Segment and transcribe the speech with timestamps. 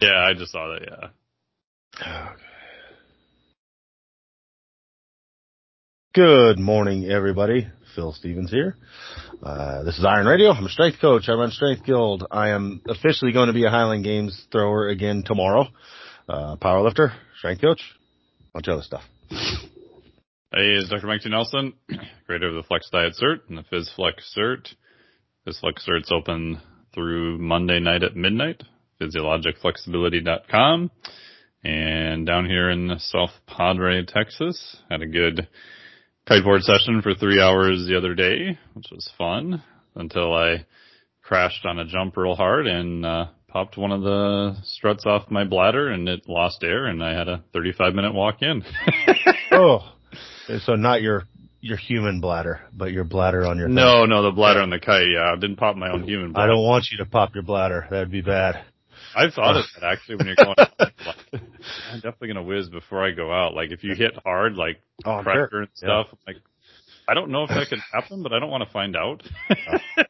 [0.00, 1.10] Yeah, I just saw that.
[2.00, 2.28] Yeah.
[6.14, 7.66] Good morning, everybody.
[7.96, 8.76] Phil Stevens here.
[9.42, 10.52] Uh, this is Iron Radio.
[10.52, 11.28] I'm a strength coach.
[11.28, 12.28] I run Strength Guild.
[12.30, 15.66] I am officially going to be a Highland Games thrower again tomorrow.
[16.28, 17.82] Uh, powerlifter, strength coach,
[18.52, 19.02] bunch of other stuff.
[19.30, 21.08] Hey, it's Dr.
[21.08, 21.28] Mike T.
[21.28, 21.72] Nelson,
[22.26, 24.74] creator of the Flex Diet Cert and the Phys Flex Cert.
[25.44, 26.60] Phys Flex Cert's open
[26.94, 28.62] through Monday night at midnight,
[29.00, 30.90] physiologicflexibility.com.
[31.64, 35.48] And down here in South Padre, Texas, had a good
[36.28, 39.62] kiteboard session for three hours the other day, which was fun
[39.94, 40.66] until I
[41.22, 45.42] crashed on a jump real hard and, uh, popped one of the struts off my
[45.42, 48.62] bladder and it lost air and I had a 35 minute walk in.
[49.52, 49.80] oh,
[50.64, 51.24] so not your
[51.60, 53.68] your human bladder, but your bladder on your.
[53.68, 55.08] No, no, the bladder on the kite.
[55.12, 56.32] Yeah, I didn't pop my own human.
[56.32, 56.52] bladder.
[56.52, 57.86] I don't want you to pop your bladder.
[57.90, 58.64] That'd be bad.
[59.18, 60.54] I've thought of that actually when you're going.
[61.92, 63.54] I'm definitely gonna whiz before I go out.
[63.54, 65.60] Like if you hit hard, like Oh, pressure sure.
[65.62, 66.06] and stuff.
[66.26, 66.36] Like
[67.08, 69.22] I don't know if that could happen, but I don't want to find out.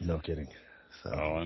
[0.00, 0.48] No kidding.
[1.02, 1.44] So, Oh,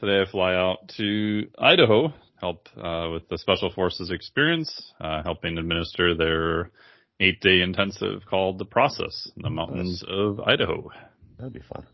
[0.00, 5.58] today I fly out to Idaho, help uh, with the Special Forces experience, uh, helping
[5.58, 6.70] administer their
[7.18, 10.90] eight-day intensive called the Process in the mountains of Idaho.
[11.36, 11.84] that'd be fun.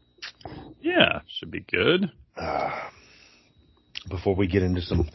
[0.81, 2.11] Yeah, should be good.
[2.37, 2.70] Uh,
[4.09, 5.09] before we get into some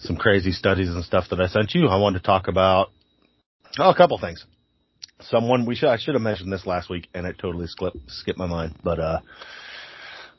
[0.00, 2.90] some crazy studies and stuff that I sent you, I wanted to talk about
[3.78, 4.44] oh, a couple things.
[5.20, 8.38] Someone we should I should have mentioned this last week, and it totally skipped skipped
[8.38, 8.74] my mind.
[8.82, 9.20] But uh,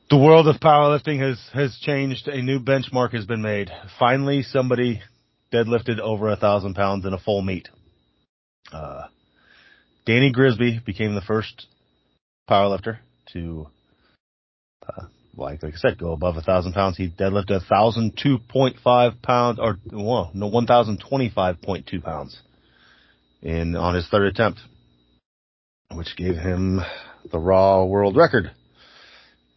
[0.09, 2.28] the world of powerlifting has has changed.
[2.28, 3.70] A new benchmark has been made.
[4.00, 5.02] Finally, somebody
[5.52, 7.70] deadlifted over a thousand pounds in a full meet.
[8.72, 9.03] Uh,
[10.06, 11.68] Danny Grigsby became the first
[12.50, 13.00] powerlifter
[13.34, 13.68] to
[15.38, 16.97] like like I said, go above a thousand pounds.
[16.97, 21.61] He deadlifted a thousand two point five pounds, or whoa, no, one thousand twenty five
[21.61, 22.39] point two pounds
[23.41, 24.59] in on his third attempt,
[25.94, 26.81] which gave him
[27.31, 28.51] the raw world record.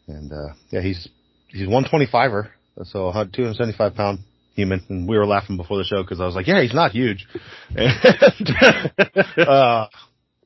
[0.06, 1.09] And uh, yeah, he's
[1.49, 2.50] he's one twenty fiver,
[2.84, 4.21] so a two hundred seventy five pound
[4.55, 4.84] human.
[4.88, 7.26] And we were laughing before the show because I was like, yeah, he's not huge.
[7.76, 8.50] And,
[9.49, 9.87] uh,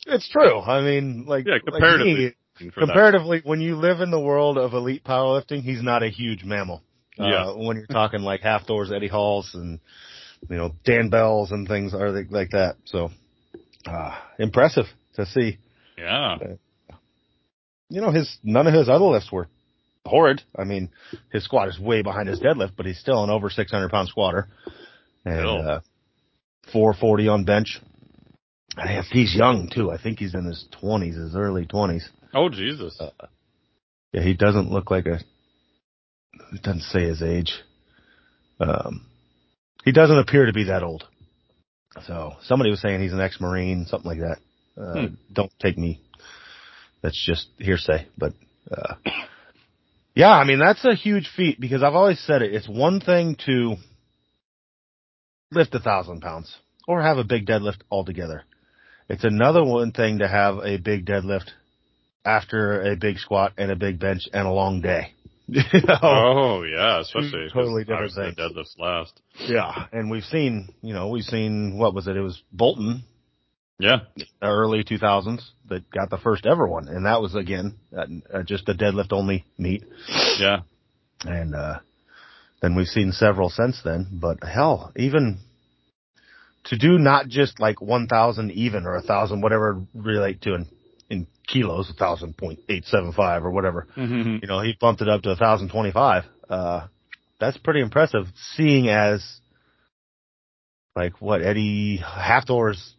[0.06, 0.60] it's true.
[0.60, 3.38] I mean, like Yeah, like comparatively.
[3.40, 3.46] that.
[3.46, 6.82] when you live in the world of elite powerlifting, he's not a huge mammal.
[7.16, 7.46] Yeah.
[7.46, 9.78] Uh, when you're talking like Hafthors Eddie Halls and,
[10.48, 12.76] you know, Dan Bells and things are like, that.
[12.84, 13.10] So,
[13.86, 15.58] uh, impressive to see.
[15.96, 16.36] Yeah.
[17.88, 19.48] You know, his, none of his other lifts were
[20.04, 20.42] horrid.
[20.56, 20.90] I mean,
[21.32, 24.48] his squat is way behind his deadlift, but he's still an over 600 pound squatter.
[25.24, 25.80] And, uh,
[26.72, 27.80] 440 on bench.
[28.76, 32.02] And he's young too, I think he's in his 20s, his early 20s.
[32.34, 32.98] Oh Jesus.
[33.00, 33.10] Uh,
[34.12, 35.20] Yeah, he doesn't look like a.
[36.52, 37.52] It doesn't say his age.
[38.60, 39.06] Um,
[39.84, 41.04] he doesn't appear to be that old.
[42.06, 44.38] So somebody was saying he's an ex-marine, something like that.
[44.80, 45.14] Uh, Hmm.
[45.32, 46.00] Don't take me.
[47.02, 48.32] That's just hearsay, but
[48.70, 48.94] uh,
[50.14, 52.54] yeah, I mean that's a huge feat because I've always said it.
[52.54, 53.76] It's one thing to
[55.52, 56.56] lift a thousand pounds
[56.88, 58.42] or have a big deadlift altogether.
[59.08, 61.50] It's another one thing to have a big deadlift
[62.24, 65.12] after a big squat and a big bench and a long day.
[65.46, 65.98] You know?
[66.02, 68.34] Oh yeah, especially totally different things.
[68.36, 69.20] Deadlifts last.
[69.46, 72.16] Yeah, and we've seen, you know, we've seen what was it?
[72.16, 73.04] It was Bolton,
[73.78, 73.98] Yeah.
[74.40, 78.66] early 2000s, that got the first ever one, and that was again uh, uh, just
[78.70, 79.84] a deadlift only meet.
[80.38, 80.60] Yeah.
[81.26, 81.80] And uh,
[82.62, 84.06] then we've seen several since then.
[84.12, 85.40] But hell, even
[86.64, 90.66] to do not just like 1,000 even or a thousand, whatever relate to in
[91.14, 93.86] in kilos, a thousand point eight seven five or whatever.
[93.96, 94.42] Mhm.
[94.42, 96.24] you know, he bumped it up to a 1,025.
[96.50, 96.86] Uh,
[97.40, 99.24] that's pretty impressive seeing as
[100.96, 102.94] like what Eddie Hafthor's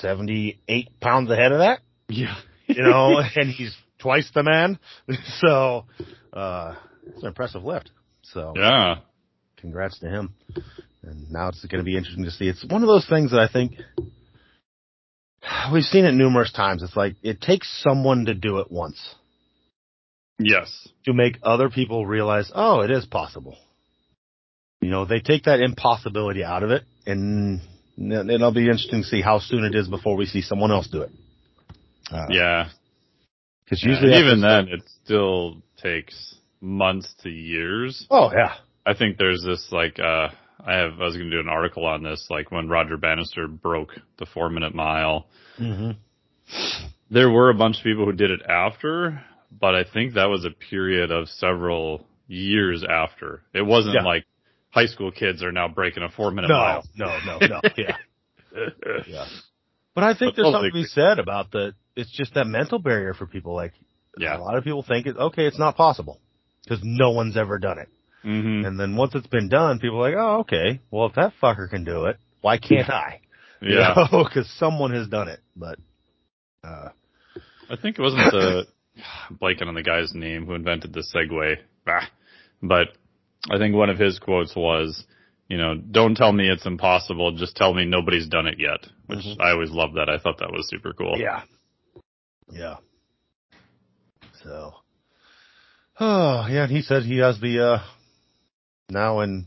[0.00, 2.36] 78 pounds ahead of that, yeah.
[2.66, 4.78] you know, and he's twice the man.
[5.40, 5.86] So,
[6.32, 6.74] uh,
[7.06, 7.90] it's an impressive lift.
[8.22, 8.96] So Yeah.
[9.56, 10.34] congrats to him.
[11.02, 12.48] And now it's going to be interesting to see.
[12.48, 13.72] It's one of those things that I think
[15.72, 16.82] we've seen it numerous times.
[16.82, 19.14] It's like it takes someone to do it once
[20.38, 20.88] Yes.
[21.04, 23.56] to make other people realize, oh, it is possible.
[24.80, 27.60] You know, they take that impossibility out of it, and
[27.98, 31.02] it'll be interesting to see how soon it is before we see someone else do
[31.02, 31.10] it.
[32.12, 32.68] Uh, Yeah.
[33.64, 38.06] because usually and even then, it still takes months to years.
[38.10, 38.54] Oh yeah,
[38.86, 40.28] I think there's this like uh
[40.64, 43.46] I have I was going to do an article on this like when Roger Bannister
[43.48, 45.26] broke the 4 minute mile.
[45.56, 45.92] hmm
[47.10, 49.22] There were a bunch of people who did it after,
[49.52, 53.42] but I think that was a period of several years after.
[53.54, 54.02] It wasn't Yeah.
[54.02, 54.24] like
[54.70, 56.84] high school kids are now breaking a four minute No, mile.
[56.96, 57.60] no, no, no.
[57.76, 57.96] Yeah,
[59.06, 59.26] yeah.
[59.94, 61.72] But I think But there's totally something to be said about the.
[61.96, 63.54] It's just that mental barrier for people.
[63.54, 63.72] Like
[64.16, 64.36] Yeah.
[64.36, 65.16] a lot of people think it.
[65.16, 66.20] Okay, it's not possible
[66.62, 67.88] because no one's ever done it.
[68.28, 70.80] Hmm And then once it's been done, people are like, oh, okay.
[70.90, 73.20] Well, if that fucker can do it, why can't I?
[73.60, 74.06] Yeah.
[74.12, 75.40] Because someone has done it.
[75.56, 75.78] But
[76.62, 76.90] uh,
[77.68, 78.66] I think it wasn't the
[79.42, 82.08] blanking on the guy's name who invented the Segway, Ah.
[82.62, 82.88] but
[83.50, 85.04] I think one of his quotes was,
[85.48, 88.86] you know, don't tell me it's impossible, just tell me nobody's done it yet.
[89.06, 89.40] Which Mhm.
[89.40, 90.08] I always loved that.
[90.08, 91.18] I thought that was super cool.
[91.18, 91.42] yeah,
[92.52, 92.76] yeah.
[94.44, 94.74] So,
[95.98, 97.78] oh yeah, and he said he has the uh
[98.90, 99.46] now in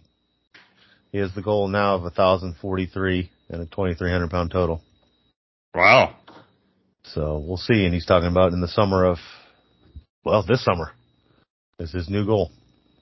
[1.12, 4.30] he has the goal now of a thousand forty three and a twenty three hundred
[4.30, 4.82] pound total.
[5.76, 6.16] Wow.
[7.04, 7.86] So we'll see.
[7.86, 9.18] And he's talking about in the summer of,
[10.24, 10.92] well, this summer
[11.80, 12.52] is his new goal.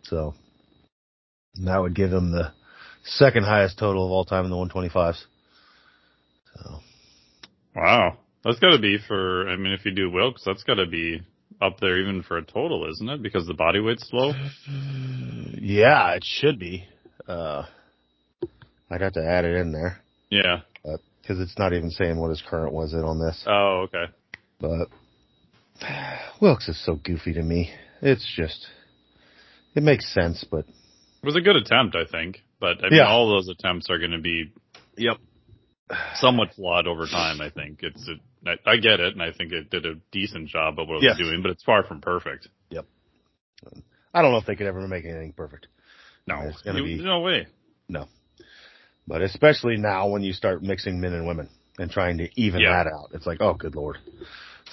[0.04, 0.34] So
[1.66, 2.54] that would give him the
[3.04, 5.24] second highest total of all time in the 125s.
[6.56, 6.80] So
[7.76, 8.18] Wow.
[8.44, 11.22] That's gotta be for, I mean, if you do Wilks, that's gotta be
[11.62, 13.22] up there even for a total, isn't it?
[13.22, 14.34] Because the body weight's low?
[15.60, 16.86] yeah, it should be.
[17.28, 17.64] Uh,
[18.90, 20.62] I'd have to add it in there Yeah.
[21.22, 23.44] because it's not even saying what his current was in on this.
[23.48, 24.06] Oh, okay.
[24.60, 24.88] But
[26.42, 27.72] Wilks is so goofy to me.
[28.02, 28.66] It's just,
[29.76, 32.42] it makes sense, but It was a good attempt, I think.
[32.60, 33.08] But I mean, Yeah.
[33.08, 34.52] all those attempts are gonna be
[34.98, 35.18] yep.
[36.16, 37.42] Somewhat flawed over time.
[37.42, 38.08] I think it's.
[38.08, 40.98] A, I, I get it, and I think it did a decent job of what
[40.98, 41.18] it Yes.
[41.18, 42.48] was doing, but it's far from perfect.
[42.70, 42.86] Yep.
[44.14, 45.68] I don't know if they could ever make anything perfect.
[46.28, 47.48] No, It's gonna You- be- no way.
[47.88, 48.08] No,
[49.08, 51.50] but especially now when you start mixing men and women
[51.80, 52.84] and trying to even Yeah.
[52.84, 53.98] that out, it's like, oh, good lord.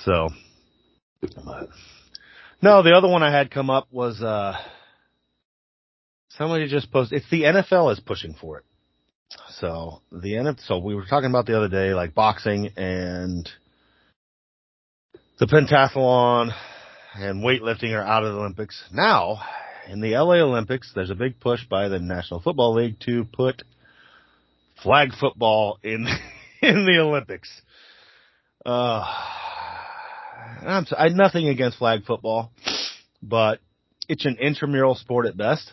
[0.04, 0.28] So,
[1.22, 1.68] but,
[2.60, 4.56] no, the other one I had come up was, uh,
[6.30, 8.64] somebody just posted, it's the NFL is pushing for it.
[9.48, 13.48] So the NFL, so we were talking about the other day, like boxing and
[15.38, 16.52] the pentathlon
[17.14, 18.82] and weightlifting are out of the Olympics.
[18.92, 19.40] Now,
[19.88, 23.62] in the LA Olympics, there's a big push by the National Football League to put
[24.82, 26.06] flag football in
[26.62, 27.50] in the Olympics.
[28.64, 29.04] Uh,
[30.62, 32.52] I'm I nothing against flag football,
[33.22, 33.60] but
[34.08, 35.72] it's an intramural sport at best.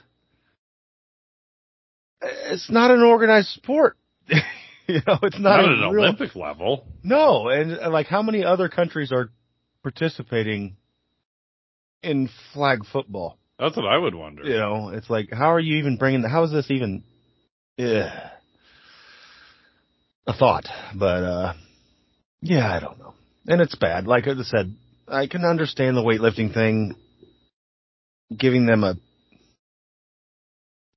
[2.52, 3.98] It's not an organized sport.
[4.28, 6.86] you know, it's not, Not, a at an real- Olympic level.
[7.04, 9.30] no, and uh, like how many other countries are
[9.82, 10.76] participating
[12.02, 13.38] in flag football?
[13.60, 14.44] That's what I would wonder.
[14.44, 16.24] You know, it's like how are you even bringing?
[16.24, 17.04] How is this even?
[17.78, 18.30] Yeah,
[20.28, 21.54] a thought, but uh,
[22.42, 23.14] yeah, I don't know,
[23.48, 24.06] and it's bad.
[24.06, 24.76] Like I said,
[25.08, 26.96] I can understand the weightlifting thing,
[28.36, 28.96] giving them a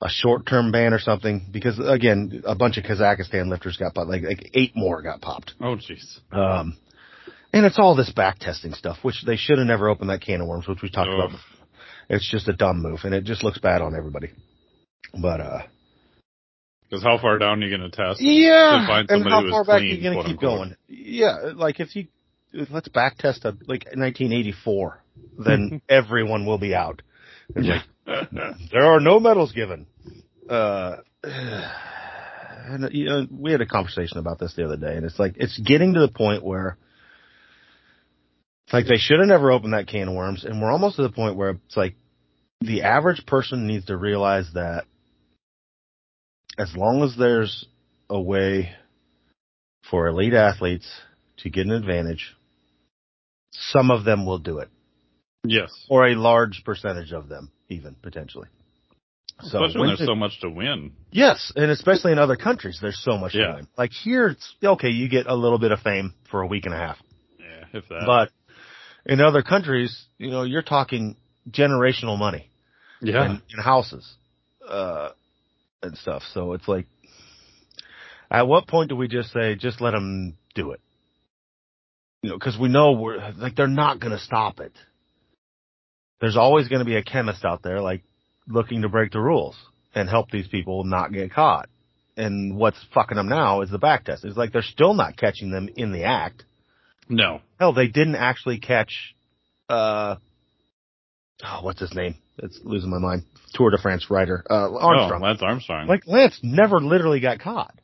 [0.02, 4.08] a short term ban or something because again, a bunch of Kazakhstan lifters got popped,
[4.08, 5.54] like like eight more got popped.
[5.60, 6.18] Oh, jeez.
[6.32, 6.76] Um,
[7.52, 10.40] and it's all this back testing stuff, which they should have never opened that can
[10.42, 11.30] of worms, which we talked about.
[12.08, 14.30] It's just a dumb move, and it just looks bad on everybody.
[15.20, 15.62] But uh,
[16.88, 18.20] Because how far down are you going to test?
[18.20, 20.58] yeah, To and how far back clean, are you gonna keep unquote.
[20.58, 20.76] going?
[20.88, 22.08] Yeah, like if you
[22.70, 25.02] let's back test a like 1984,
[25.38, 27.02] then everyone will be out.
[27.54, 27.82] Yeah.
[28.06, 28.30] like
[28.72, 29.86] there are no medals given.
[30.48, 35.18] Uh, and you know, we had a conversation about this the other day, and it's
[35.18, 36.76] like it's getting to the point where
[38.66, 41.02] it's like they should have never opened that can of worms, and we're almost to
[41.02, 41.94] the point where it's like
[42.60, 44.84] the average person needs to realize that
[46.58, 47.66] as long as there's
[48.08, 48.70] a way
[49.90, 50.88] for elite athletes
[51.38, 52.34] to get an advantage,
[53.52, 54.68] some of them will do it,
[55.50, 55.70] yes.
[55.88, 58.48] or a large percentage of them, even potentially.
[59.40, 60.92] So Especially when when there's the- so much to win.
[61.10, 63.46] Yes, and especially in other countries, there's so much Yeah.
[63.48, 63.68] to win.
[63.76, 64.88] Like here, it's okay.
[64.88, 66.98] You get a little bit of fame for a week and a half,
[67.38, 68.04] Yeah, if that.
[68.06, 68.30] but
[69.04, 71.16] in other countries, you know, you're talking
[71.50, 72.50] generational money
[73.02, 73.26] yeah.
[73.26, 74.10] in, in houses
[74.66, 75.10] uh,
[75.82, 76.22] and stuff.
[76.32, 76.86] So it's like,
[78.30, 80.80] at what point do we just say, just let them do it?
[82.22, 84.72] You know, because we know we're like they're not going to stop it.
[86.20, 88.02] There's always going to be a chemist out there, like
[88.48, 89.56] looking to break the rules
[89.94, 91.68] and help these people not get caught.
[92.16, 94.24] And what's fucking them now is the back test.
[94.24, 96.44] It's like they're still not catching them in the act.
[97.08, 97.40] no.
[97.58, 99.14] Hell, they didn't actually catch,
[99.70, 100.16] uh,
[101.44, 102.16] oh, what's his name?
[102.38, 103.24] It's losing my mind.
[103.54, 105.22] Tour de France rider, uh, Armstrong.
[105.22, 105.86] Oh, Lance Armstrong.
[105.86, 107.74] like Lance never literally got caught.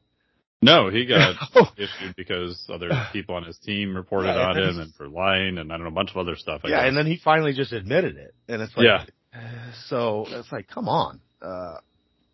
[0.63, 1.67] No, he got Oh.
[1.77, 5.73] issued because other people on his team reported Yeah, on him and for lying and
[5.73, 6.63] I don't know, a bunch of other stuff.
[6.65, 6.89] I yeah, guess.
[6.89, 8.35] and then he finally just admitted it.
[8.49, 9.05] And it's like, Yeah.
[9.89, 11.21] so it's like, come on.
[11.43, 11.79] Uh,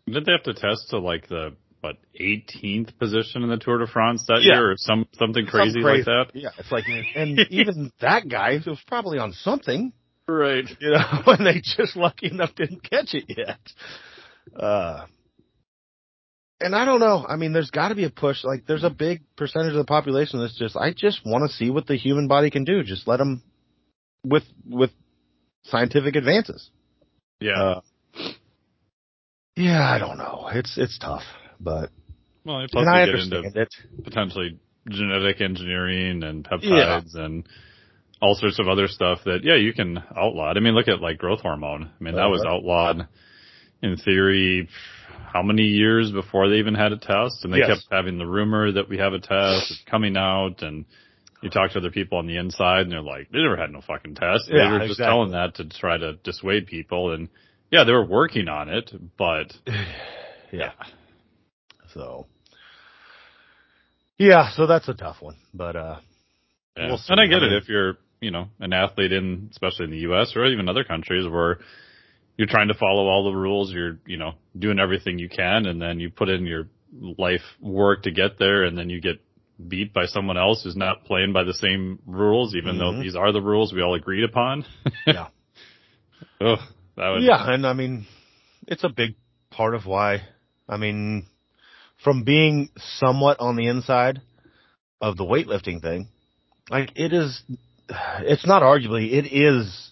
[0.07, 3.87] Did they have to test to like the what 18th position in the Tour de
[3.87, 4.55] France that Yeah.
[4.55, 6.25] year, or some something crazy, Some like that?
[6.33, 6.83] Yeah, it's like,
[7.15, 9.93] and even that guy was probably on something,
[10.27, 10.65] Right.
[10.81, 13.59] you know, and they just lucky enough didn't catch it yet.
[14.61, 15.05] Uh,
[16.61, 17.25] and I don't know.
[17.27, 18.43] I mean, there's got to be a push.
[18.43, 21.69] Like, there's a big percentage of the population that's just, I just want to see
[21.69, 22.83] what the human body can do.
[22.83, 23.41] Just let them
[24.23, 24.91] with with
[25.63, 26.69] scientific advances.
[27.39, 27.61] Yeah.
[27.61, 27.81] Uh,
[29.55, 30.49] yeah, I don't know.
[30.53, 31.23] It's it's tough,
[31.59, 31.89] but
[32.45, 33.75] well, plus and I understand into it.
[34.03, 37.47] potentially genetic engineering and peptides and
[38.21, 40.53] all sorts of other stuff that yeah you can outlaw.
[40.55, 41.83] I mean, look at like growth hormone.
[41.83, 43.07] I mean, that was outlawed
[43.81, 44.69] in theory.
[45.31, 47.43] How many years before they even had a test?
[47.43, 47.69] And they Yes.
[47.69, 49.71] kept having the rumor that we have a test.
[49.71, 50.85] It's coming out, and
[51.41, 53.81] you talk to other people on the inside, and they're like, they never had no
[53.81, 54.47] fucking test.
[54.49, 57.13] They Yeah, were just telling that to try to dissuade people.
[57.13, 57.29] And
[57.71, 59.53] yeah, they were working on it, but
[60.51, 60.71] Yeah.
[61.93, 62.25] So.
[64.17, 65.99] Yeah, so that's a tough one, but uh,
[66.75, 66.87] Yeah.
[66.89, 69.99] We'll and I get it if you're, you know, an athlete in, especially in the
[69.99, 70.33] U.S.
[70.35, 71.59] or even other countries where
[72.39, 75.81] you're trying to follow all the rules, you're, you know, doing everything you can, and
[75.81, 76.69] then you put in your
[77.17, 79.19] life work to get there, and then you get
[79.67, 83.01] beat by someone else who's not playing by the same rules, even though Mhm.
[83.01, 84.63] these are the rules we all agreed upon.
[85.05, 85.27] Yeah.
[86.39, 86.59] Ugh,
[86.95, 88.05] that would, yeah, and I mean,
[88.67, 89.15] it's a big
[89.49, 90.21] part of why.
[90.69, 91.25] I mean,
[92.01, 94.21] from being somewhat on the inside
[95.01, 96.07] of the weightlifting thing,
[96.69, 97.43] like it is,
[98.21, 99.88] it's not arguably, it is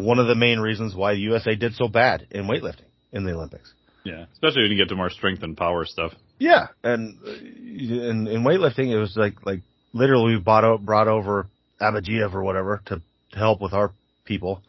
[0.00, 3.32] one of the main reasons why the USA did so bad in weightlifting in the
[3.32, 3.72] Olympics.
[4.04, 6.12] yeah, especially when you get to more strength and power stuff.
[6.38, 9.60] Yeah, and uh, in in weightlifting, it was like like
[9.92, 11.46] literally we brought o- brought over
[11.80, 13.02] Abadjiev or whatever to,
[13.32, 13.92] to help with our
[14.24, 14.62] people,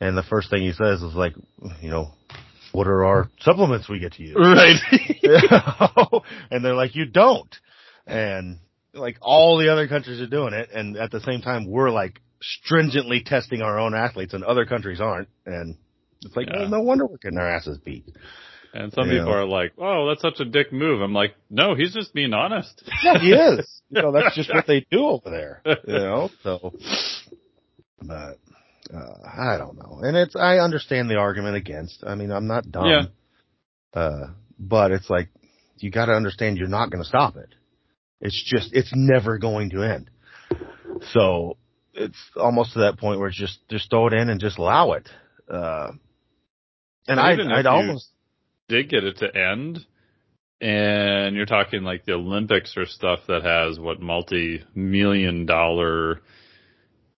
[0.00, 1.34] and the first thing he says is like,
[1.80, 2.10] you know,
[2.72, 4.36] what are our supplements we get to use?
[4.36, 4.76] Right.
[6.50, 7.54] and they're like, you don't,
[8.06, 8.58] and
[8.94, 12.20] like all the other countries are doing it, and at the same time, we're like
[12.40, 15.76] stringently testing our own athletes, and other countries aren't, and
[16.24, 16.66] it's like, Yeah.
[16.68, 18.04] no wonder we're getting our asses beat.
[18.74, 19.20] and some Yeah.
[19.20, 22.34] people are like, "Oh, that's such a dick move." I'm like, "No, he's just being
[22.34, 23.66] honest." Yeah, he is.
[23.90, 25.62] You know, that's just what they do over there.
[25.64, 26.74] You know, so,
[28.02, 28.36] but
[28.92, 30.00] uh, I don't know.
[30.02, 32.04] And it's I understand the argument against.
[32.06, 32.84] I mean, I'm not dumb.
[32.86, 33.02] Yeah.
[33.98, 34.26] Uh,
[34.58, 35.28] but it's like
[35.78, 37.48] you got to understand you're not going to stop it.
[38.20, 40.10] It's just it's never going to end.
[41.12, 41.56] So
[41.98, 44.92] it's almost to that point where it's just just throw it in and just allow
[44.92, 45.08] it.
[45.50, 45.90] Uh,
[47.06, 48.08] and And I'd, I'd almost
[48.68, 49.80] did get it to end,
[50.60, 56.20] and you're talking like the Olympics or stuff that has what multi-million dollar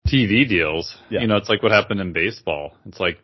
[0.06, 0.96] TV deals.
[1.10, 1.20] Yeah.
[1.20, 2.72] You know, it's like what happened in baseball.
[2.86, 3.18] It's like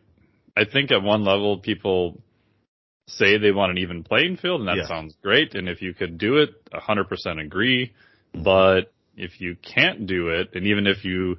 [0.57, 2.21] I think at one level people
[3.07, 4.87] say they want an even playing field, and that Yeah.
[4.87, 5.53] sounds great.
[5.55, 7.93] And if you could do it, 100% agree.
[8.33, 11.37] But if you can't do it, and even if you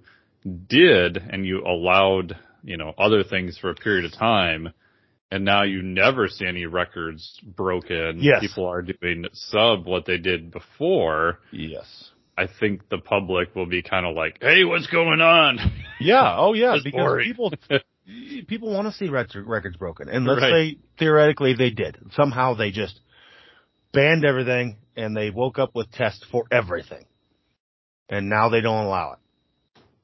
[0.68, 4.73] did and you allowed, you know, other things for a period of time,
[5.30, 8.18] and now you never see any records broken.
[8.21, 8.40] Yes.
[8.40, 11.40] People are doing sub what they did before.
[11.52, 12.11] yes.
[12.38, 15.59] I think the public will be kind of like, hey, what's going on?
[15.99, 16.37] Yeah.
[16.37, 16.76] Oh, yeah.
[16.85, 17.26] Because boring.
[17.28, 17.50] people
[18.47, 20.75] people want to see records broken, and let's Right.
[20.75, 21.97] say theoretically they did.
[22.12, 23.00] Somehow they just
[23.92, 27.06] banned everything, and they woke up with tests for everything,
[28.09, 29.19] and now they don't allow it.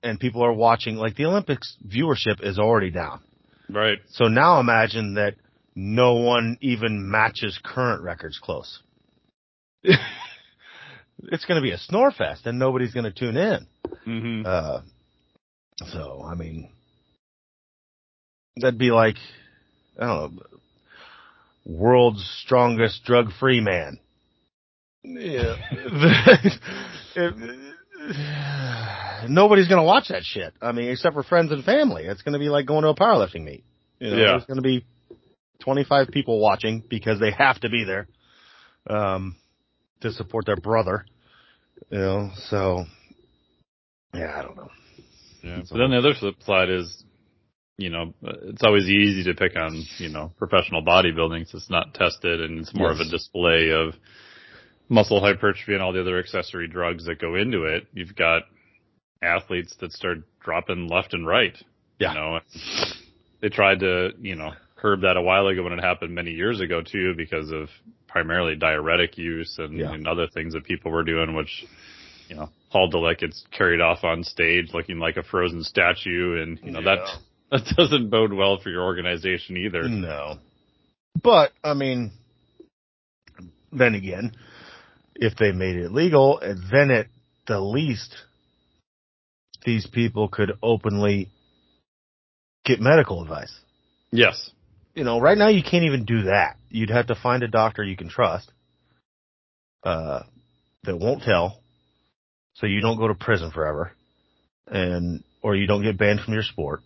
[0.03, 0.97] And people are watching.
[0.97, 3.21] Like the Olympics viewership is already down.
[3.69, 3.99] right.
[4.11, 5.35] So now imagine that
[5.75, 8.81] no one even matches current records close.
[9.85, 13.67] it's going to be a snore fest, and nobody's going to tune in.
[14.05, 14.81] hmm Uh,
[15.93, 16.71] so I mean,
[18.57, 19.17] that'd be like
[20.01, 20.43] I don't know,
[21.65, 23.99] world's strongest drug-free man.
[25.05, 25.57] Yeah,
[29.29, 30.53] nobody's gonna watch that shit.
[30.61, 32.05] I mean, except for friends and family.
[32.05, 33.65] It's gonna be like going to a powerlifting meet.
[34.01, 34.27] You know, Yeah.
[34.33, 34.85] there's gonna be
[35.61, 38.09] 25 people watching because they have to be there,
[38.89, 39.37] um,
[40.01, 41.07] to support their brother.
[41.91, 42.87] You know, so
[44.15, 44.71] yeah, I don't know.
[45.43, 45.63] Yeah.
[45.71, 47.05] But then the other flip side is,
[47.79, 51.95] you know, it's always easy to pick on, you know, professional bodybuilding 'cause it's not
[51.95, 53.95] tested and it's more of a display of
[54.93, 57.87] muscle hypertrophy and all the other accessory drugs that go into it.
[57.95, 58.43] You've got
[59.23, 61.57] athletes that start dropping left and right.
[61.99, 62.13] Yeah.
[62.13, 62.41] You know,
[63.41, 66.61] they tried to, you know, curb that a while ago when it happened many years
[66.61, 67.69] ago too because of
[68.07, 69.93] primarily diuretic use and, Yeah.
[69.93, 71.65] and other things that people were doing, which,
[72.29, 76.59] you know, Paul Dillett gets carried off on stage looking like a frozen statue and,
[76.63, 76.97] you know, Yeah.
[77.51, 79.89] that, that doesn't bode well for your organization either.
[79.89, 80.39] No.
[81.23, 82.11] But, I mean,
[83.73, 84.33] then again,
[85.15, 87.07] if they made it legal, then at
[87.47, 88.15] the least,
[89.65, 91.31] these people could openly
[92.65, 93.53] get medical advice.
[94.11, 94.51] Yes.
[94.95, 96.57] You know, right now you can't even do that.
[96.69, 98.51] You'd have to find a doctor you can trust,
[99.85, 100.23] uh,
[100.85, 101.61] that won't tell,
[102.55, 103.93] so you don't go to prison forever,
[104.67, 106.81] and or you don't get banned from your sport.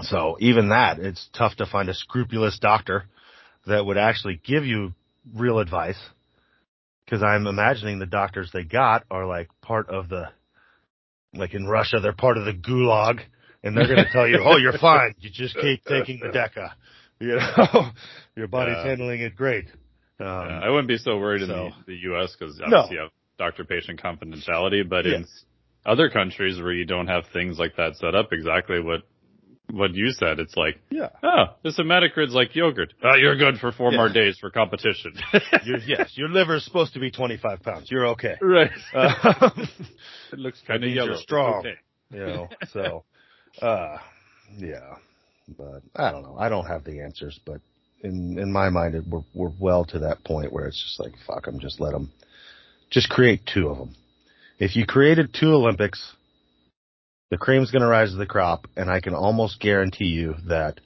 [0.00, 3.04] So even that, it's tough to find a scrupulous doctor
[3.66, 4.94] that would actually give you
[5.34, 5.98] real advice.
[7.10, 10.28] Cause I'm imagining the doctors they got are like part of the,
[11.34, 13.20] like in Russia, they're part of the gulag
[13.62, 15.14] and they're going to tell you, oh, you're fine.
[15.18, 16.70] You just keep taking the Deca.
[17.20, 17.90] You know,
[18.36, 18.88] your body's Yeah.
[18.88, 19.66] handling it great.
[20.18, 22.34] Um, Yeah, I wouldn't be so worried in the, the U.S.
[22.36, 22.64] because No.
[22.66, 25.24] obviously you have doctor-patient confidentiality, but in
[25.86, 29.02] other countries where you don't have things like that set up, exactly what
[29.72, 31.08] what you said, it's like, yeah.
[31.22, 32.92] oh, this hematocrit's like yogurt.
[33.02, 33.96] Oh, you're good for four Yeah.
[33.96, 35.14] more days for competition.
[35.86, 37.90] Yes, your liver is supposed to be 25 pounds.
[37.90, 38.34] You're okay.
[38.42, 38.70] right.
[38.94, 39.50] Uh,
[40.32, 41.08] it looks kind of yellow.
[41.12, 41.60] you're strong.
[41.60, 41.74] Okay.
[42.10, 43.04] you know, so,
[43.62, 43.96] uh,
[44.58, 44.96] yeah,
[45.56, 46.36] but I don't know.
[46.38, 47.60] I don't have the answers, but
[48.02, 51.12] in, in my mind, it, we're, we're well to that point where it's just like,
[51.26, 52.12] fuck them, just let them,
[52.90, 53.94] just create two of them.
[54.58, 56.12] If you created two Olympics,
[57.32, 60.80] the cream's going to rise to the crop, and I can almost guarantee you that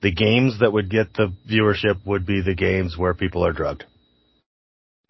[0.00, 3.84] the games that would get the viewership would be the games where people are drugged.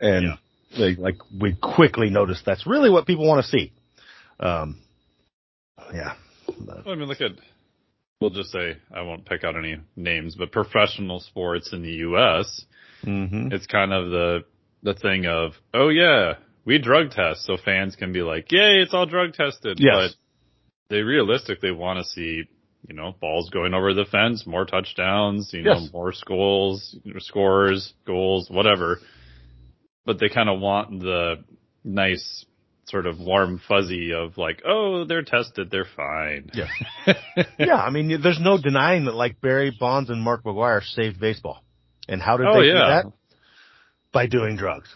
[0.00, 0.38] And
[0.78, 3.72] like, like we quickly notice that's really what people want to see.
[4.40, 4.80] Um,
[5.92, 6.14] yeah.
[6.46, 7.32] Well, I mean, look at,
[8.18, 12.64] we'll just say, I won't pick out any names, but professional sports in the U.S.,
[13.04, 14.44] hmm it's kind of the,
[14.82, 18.94] the thing of, oh yeah, we drug test so fans can be like, yay, it's
[18.94, 19.78] all drug tested.
[19.78, 19.94] Yes.
[19.94, 20.27] But
[20.90, 22.44] they realistically want to see,
[22.88, 28.48] you know, balls going over the fence, more touchdowns, you know, more goals, scores, goals,
[28.50, 28.98] whatever.
[30.06, 31.44] But they kind of want the
[31.84, 32.46] nice
[32.86, 36.50] sort of warm fuzzy of like, oh, they're tested, they're fine.
[36.54, 37.12] Yeah.
[37.58, 41.62] yeah, I mean, there's no denying that like Barry Bonds and Mark McGwire saved baseball.
[42.08, 43.04] And how did Oh, they do that?
[44.12, 44.88] By doing drugs.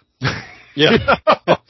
[0.74, 1.16] Yeah.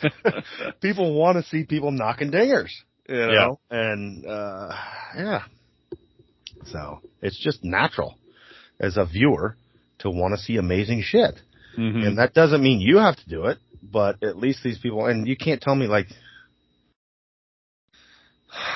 [0.81, 2.71] people want to see people knocking dingers,
[3.09, 3.61] you know?
[3.71, 4.75] And, uh,
[5.17, 5.43] yeah.
[6.67, 8.17] So it's just natural
[8.79, 9.57] as a viewer
[10.01, 11.35] to want to see amazing shit.
[11.77, 12.07] Mhm.
[12.07, 15.27] And that doesn't mean you have to do it, but at least these people, and
[15.27, 16.09] you can't tell me like,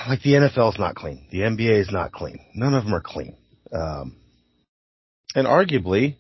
[0.08, 1.26] like the NFL is not clean.
[1.30, 2.40] The NBA is not clean.
[2.54, 3.36] None of them are clean.
[3.72, 4.16] Um,
[5.34, 6.16] and arguably,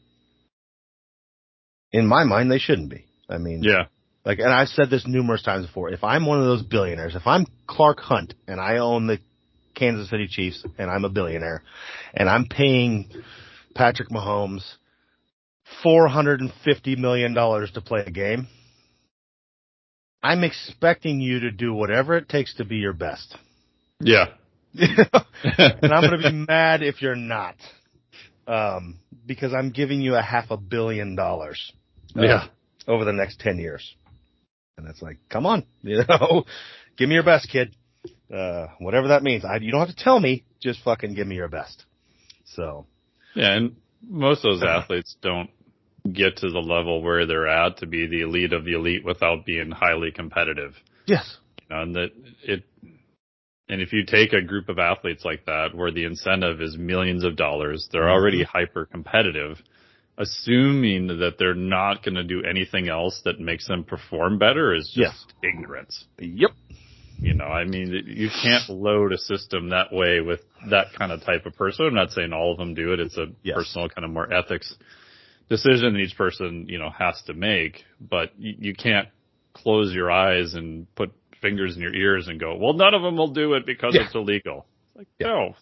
[1.92, 3.06] in my mind, they shouldn't be.
[3.28, 3.86] I mean, yeah.
[4.26, 5.88] Like, and I've said this numerous times before.
[5.90, 9.20] If I'm one of those billionaires, if I'm Clark Hunt and I own the
[9.76, 11.62] Kansas City Chiefs and I'm a billionaire
[12.12, 13.08] and I'm paying
[13.76, 14.64] Patrick Mahomes
[15.84, 18.48] $450 million to play a game,
[20.24, 23.36] I'm expecting you to do whatever it takes to be your best.
[24.00, 24.26] Yeah.
[24.74, 27.54] and I'm going to be mad if you're not.
[28.48, 31.72] Um, because I'm giving you a half a billion dollars.
[32.16, 32.48] uh, Yeah.
[32.88, 33.94] Over the next 10 years.
[34.76, 36.44] And it's like, come on, you know,
[36.96, 37.74] give me your best, kid.
[38.32, 39.44] Uh, whatever that means.
[39.44, 41.84] I, you don't have to tell me, just fucking give me your best.
[42.44, 42.86] So,
[43.34, 45.50] Yeah, and most of those athletes don't
[46.12, 49.44] get to the level where they're at to be the elite of the elite without
[49.44, 50.74] being highly competitive.
[51.06, 51.36] yes.
[51.68, 52.10] You know, and that
[52.44, 52.64] it,
[53.68, 57.24] and if you take a group of athletes like that where the incentive is millions
[57.24, 59.60] of dollars, they're already hyper competitive,
[60.18, 64.86] assuming that they're not going to do anything else that makes them perform better is
[64.94, 65.26] just Yes.
[65.54, 66.04] ignorance.
[66.18, 66.50] Yep.
[67.18, 71.22] You know, I mean, you can't load a system that way with that kind of
[71.24, 71.86] type of person.
[71.86, 73.00] I'm not saying all of them do it.
[73.00, 73.56] It's a Yes.
[73.56, 74.74] personal kind of more ethics
[75.48, 79.08] decision that each person, you know, has to make, but you, you can't
[79.54, 83.16] close your eyes and put fingers in your ears and go, well, none of them
[83.16, 84.02] will do it because Yeah.
[84.06, 84.66] it's illegal.
[84.88, 85.26] It's like, Yeah.
[85.28, 85.54] no,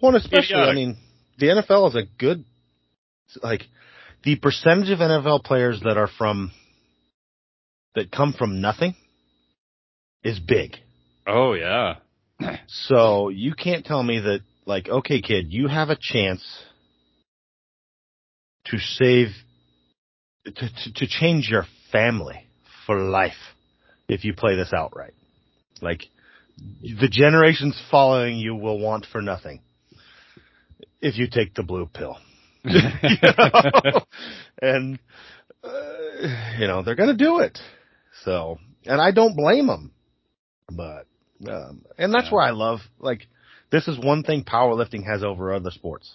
[0.00, 0.96] Well, and especially, I mean,
[1.38, 2.44] the NFL is a good,
[3.42, 3.66] like,
[4.24, 6.52] the percentage of NFL players that are from,
[7.94, 8.94] that come from nothing
[10.22, 10.76] is big.
[11.26, 11.94] oh yeah.
[12.66, 16.42] So you can't tell me that, like, okay, kid, you have a chance
[18.66, 19.28] to save,
[20.46, 22.46] to, to, to change your family
[22.86, 23.32] for life
[24.08, 25.12] if you play this out right.
[25.82, 26.04] Like,
[26.82, 29.60] the generations following you will want for nothing
[31.00, 32.16] if you take the blue pill.
[32.64, 34.00] Know?
[34.62, 34.98] and,
[35.64, 35.70] uh,
[36.58, 37.58] you know, they're going to do it.
[38.24, 39.92] So, and I don't blame them.
[40.70, 41.06] But,
[41.48, 42.34] um, and that's Yeah.
[42.34, 43.26] where I love, like,
[43.70, 46.14] this is one thing powerlifting has over other sports.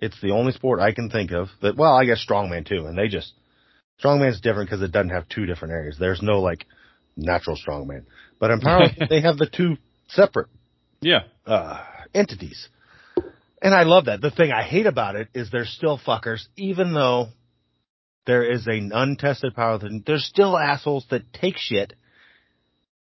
[0.00, 2.96] It's the only sport I can think of that, well, I guess strongman too, and
[2.96, 3.32] they just,
[4.02, 5.96] Strongman's different because it doesn't have two different areas.
[5.98, 6.66] There's no like
[7.16, 8.04] natural strongman,
[8.38, 9.76] but in powerlifting they have the two
[10.08, 10.48] separate
[11.00, 11.22] Yeah.
[11.46, 11.82] uh,
[12.14, 12.68] entities.
[13.60, 14.20] And I love that.
[14.20, 17.28] The thing I hate about it is there's still fuckers, even though
[18.26, 21.94] there is an untested powerlifting, there's still assholes that take shit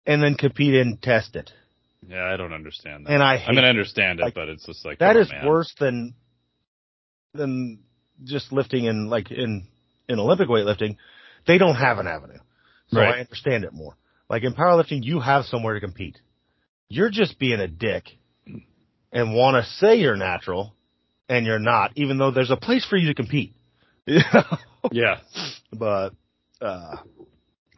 [0.06, 1.50] and then compete and test it.
[2.06, 3.12] Yeah, I don't understand that.
[3.12, 5.30] And I I mean, I understand it, like, but it's just like that oh, is
[5.30, 5.46] on, man.
[5.46, 6.14] worse than
[7.32, 7.78] than
[8.22, 9.66] just lifting in like in
[10.08, 10.96] in Olympic weightlifting.
[11.46, 12.38] They don't have an avenue,
[12.88, 13.14] so Right.
[13.14, 13.96] I understand it more.
[14.28, 16.18] Like in powerlifting, you have somewhere to compete.
[16.88, 18.04] You're just being a dick
[19.14, 20.74] and want to say you're natural,
[21.28, 23.54] and you're not, even though there's a place for you to compete.
[24.92, 25.20] Yeah.
[25.72, 26.10] but
[26.60, 26.96] uh,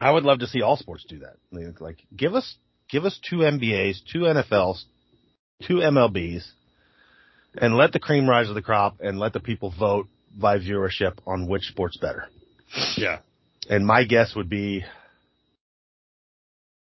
[0.01, 1.37] I would love to see all sports do that.
[1.53, 2.55] Like, like, give us
[2.89, 4.83] give us two NBAs, two NFLs,
[5.65, 6.45] two MLBs,
[7.57, 11.13] and let the cream rise to the crop, and let the people vote by viewership
[11.25, 12.25] on which sport's better.
[12.97, 13.19] Yeah.
[13.69, 14.83] And my guess would be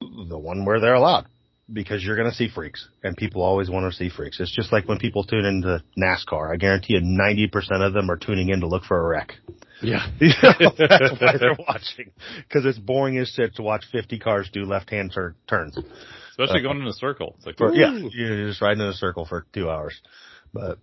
[0.01, 1.27] the one where they're allowed.
[1.73, 4.41] Because you're going to see freaks, and people always want to see freaks.
[4.41, 6.53] It's just like when people tune into NASCAR.
[6.53, 9.35] I guarantee you, ninety percent of them are tuning in to look for a wreck.
[9.83, 10.07] Yeah.
[10.21, 12.11] You know, that's why they're watching.
[12.37, 15.79] Because it's boring as shit to watch 50 cars do left-hand tur- turns.
[16.31, 17.35] Especially going in a circle.
[17.39, 20.01] It's like, For, yeah, you're just riding in a circle for two hours.
[20.53, 20.79] But,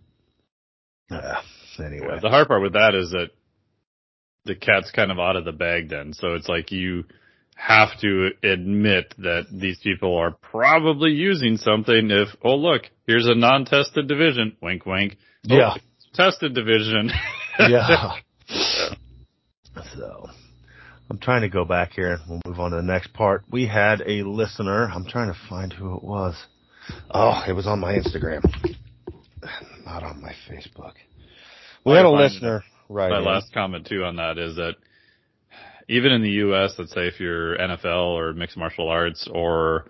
[1.11, 1.41] uh,
[1.79, 2.07] anyway.
[2.13, 3.29] Yeah, the hard part with that is that
[4.45, 6.13] the cat's kind of out of the bag then.
[6.13, 7.05] So it's like you
[7.57, 13.33] have to admit that these people are probably using something if, oh look, here's a
[13.35, 14.55] non-tested division.
[14.61, 15.17] Wink, wink.
[15.49, 15.73] Oh, Yeah.
[16.13, 17.11] Tested division.
[17.59, 18.13] yeah.
[19.95, 20.29] So,
[21.09, 23.43] I'm trying to go back here and we'll move on to the next part.
[23.49, 24.89] We had a listener.
[24.93, 26.35] I'm trying to find who it was.
[27.11, 28.41] Oh, it was on my Instagram.
[29.85, 30.93] Not on my Facebook.
[31.85, 33.25] We had a listener right My in.
[33.25, 34.75] last comment too on that is that
[35.89, 39.85] even in the U.S., let's say if you're NFL or mixed martial arts or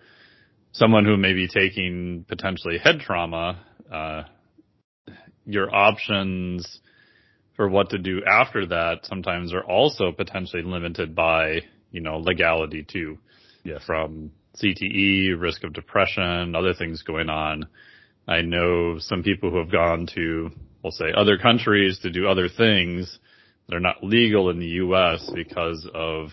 [0.71, 3.59] someone who may be taking potentially head trauma,
[3.91, 4.23] uh,
[5.45, 6.79] your options
[7.55, 12.83] for what to do after that sometimes are also potentially limited by, you know, legality
[12.83, 13.17] too
[13.63, 13.83] Yes.
[13.85, 17.65] from CTE, risk of depression, other things going on.
[18.27, 20.51] I know some people who have gone to,
[20.83, 23.19] we'll say, other countries to do other things.
[23.69, 25.29] They're not legal in the U.S.
[25.33, 26.29] because of,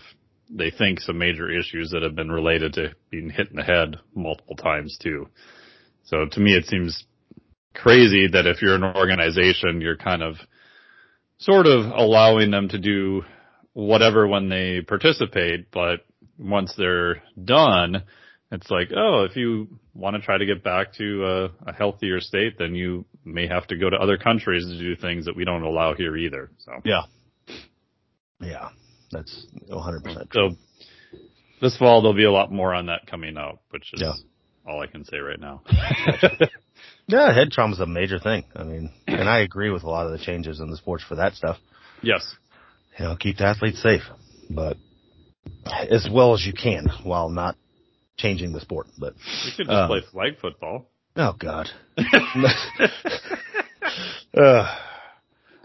[0.49, 3.97] they think some major issues that have been related to being hit in the head
[4.13, 5.27] multiple times too.
[6.05, 7.03] So to me, it seems
[7.73, 10.35] crazy that if you're an organization, you're kind of
[11.37, 13.23] sort of allowing them to do
[13.73, 16.05] whatever when they participate, but
[16.37, 18.03] once they're done,
[18.51, 22.19] it's like, oh, if you want to try to get back to a, a healthier
[22.19, 25.43] state, then you may have to go to other countries to do things that we
[25.43, 26.51] don't allow here either.
[26.59, 27.03] So, Yeah.
[28.41, 28.69] Yeah.
[29.11, 30.55] That's 100% so
[31.61, 34.13] this fall there'll be a lot more on that coming out, which is Yeah.
[34.67, 35.61] all I can say right now.
[37.07, 38.43] Yeah, head trauma is a major thing.
[38.55, 41.15] I mean, and I agree with a lot of the changes in the sports for
[41.15, 41.57] that stuff.
[42.01, 42.35] yes.
[42.97, 44.01] You know, keep the athletes safe,
[44.49, 44.77] but
[45.89, 47.55] as well as you can while not
[48.17, 48.87] changing the sport.
[48.97, 49.13] But
[49.45, 50.89] We could just Um, play flag football.
[51.15, 51.69] oh god,
[54.37, 54.75] uh,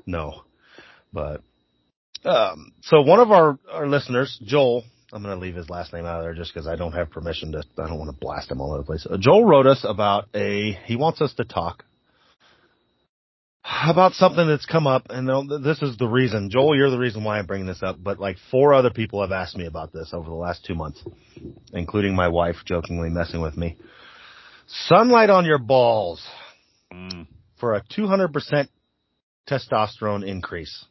[0.07, 0.43] no.
[1.13, 1.43] But
[2.25, 4.85] um, so one of our our listeners, Joel.
[5.13, 7.11] I'm going to leave his last name out of there just because I don't have
[7.11, 7.65] permission to.
[7.79, 9.05] I don't want to blast him all over the place.
[9.11, 10.79] Uh, Joel wrote us about a.
[10.85, 11.83] He wants us to talk
[13.65, 15.29] about something that's come up, and
[15.65, 16.49] this is the reason.
[16.49, 17.97] Joel, you're the reason why I'm bringing this up.
[18.01, 21.03] But like four other people have asked me about this over the last two months,
[21.73, 23.77] including my wife, jokingly messing with me.
[24.69, 26.25] Sunlight on your balls
[26.93, 27.27] Mm.
[27.59, 28.69] for a 200%
[29.49, 30.85] testosterone increase.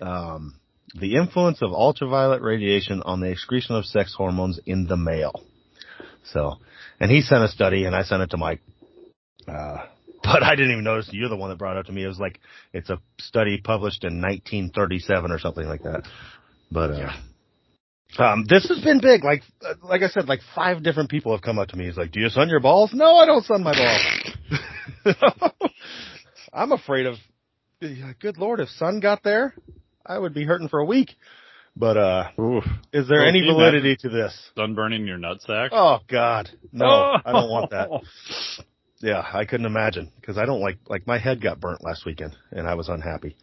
[0.00, 0.60] Um,
[0.98, 5.44] the influence of ultraviolet radiation on the excretion of sex hormones in the male.
[6.32, 6.54] So,
[7.00, 8.60] and he sent a study and I sent it to Mike.
[9.46, 9.78] Uh,
[10.22, 12.04] but I didn't even notice you're the one that brought it up to me.
[12.04, 12.40] It was like,
[12.72, 16.02] it's a study published in 1937 or something like that.
[16.70, 17.12] But, uh,
[18.18, 19.24] um, this has been big.
[19.24, 21.86] Like, uh, like I said, like five different people have come up to me.
[21.86, 22.90] He's like, do you sun your balls?
[22.94, 23.74] No, I don't sun my
[25.04, 25.22] balls.
[26.52, 27.16] I'm afraid of,
[27.80, 29.54] good Lord, if sun got there,
[30.08, 31.16] I would be hurting for a week.
[31.78, 32.64] But, uh, Oof.
[32.92, 34.50] is there any validity to this?
[34.56, 35.68] Sunburning your nutsack?
[35.72, 37.90] Oh God, no, I don't want that.
[39.00, 42.34] Yeah, I couldn't imagine because I don't like like my head got burnt last weekend
[42.50, 43.36] and I was unhappy.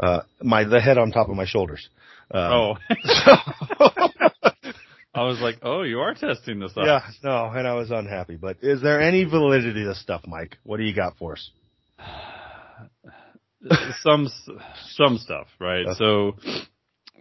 [0.00, 1.86] Uh, my the head on top of my shoulders.
[2.30, 2.74] Um, Oh.
[3.04, 4.72] so-
[5.14, 6.86] I was like, oh, you are testing this out.
[6.86, 8.36] yeah, no, and I was unhappy.
[8.36, 10.56] But is there any validity to this stuff, Mike?
[10.62, 11.50] What do you got for us?
[14.02, 14.28] some
[14.90, 15.86] some stuff, right?
[15.86, 15.98] Okay.
[15.98, 16.36] So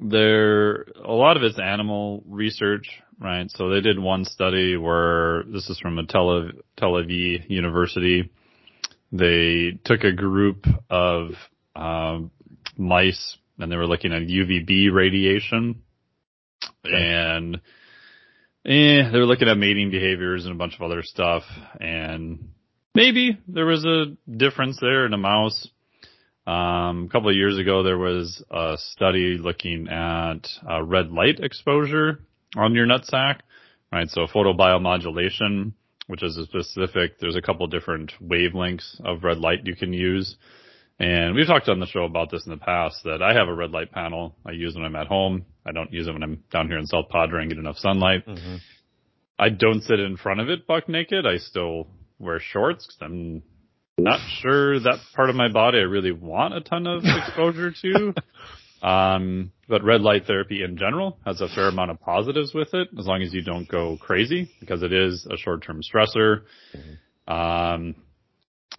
[0.02, 2.88] there a lot of it's animal research,
[3.19, 3.50] right?
[3.52, 8.32] So they did one study where this is from a Tel Aviv, Tel Aviv University.
[9.12, 11.32] They took a group of
[11.76, 12.32] um,
[12.78, 15.82] mice and they were looking at UVB radiation,
[16.84, 17.56] and
[18.65, 21.43] eh, they were looking at mating behaviors and a bunch of other stuff,
[21.80, 22.50] and
[22.93, 25.67] maybe there was a difference there in a mouse.
[26.48, 31.42] Um, a couple of years ago, there was a study looking at uh, red light
[31.42, 32.22] exposure
[32.56, 33.40] on your nutsack,
[33.92, 34.10] right?
[34.10, 35.74] So photobiomodulation,
[36.08, 40.38] which is a specific, there's a couple different wavelengths of red light you can use.
[41.00, 43.54] And we've talked on the show about this in the past that I have a
[43.54, 45.46] red light panel I use when I'm at home.
[45.66, 48.26] I don't use it when I'm down here in South Padre and get enough sunlight.
[48.26, 48.56] Mm-hmm.
[49.38, 51.28] I don't sit in front of it buck naked.
[51.28, 51.88] I still
[52.20, 53.44] wear shorts because I'm
[53.98, 58.14] not sure that part of my body I really want a ton of exposure to.
[58.82, 62.90] Um, but red light therapy in general has a fair amount of positives with it,
[62.98, 66.44] as long as you don't go crazy, because it is a short-term stressor.
[66.76, 67.34] Mm-hmm.
[67.34, 67.96] Um,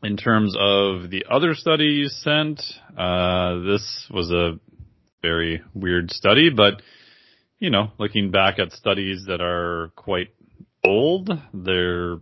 [0.02, 2.62] in terms of the other study you sent,
[2.96, 4.59] uh, this was a
[5.20, 6.81] very weird study, but
[7.59, 10.28] you know, looking back at studies that are quite
[10.85, 12.18] old, they're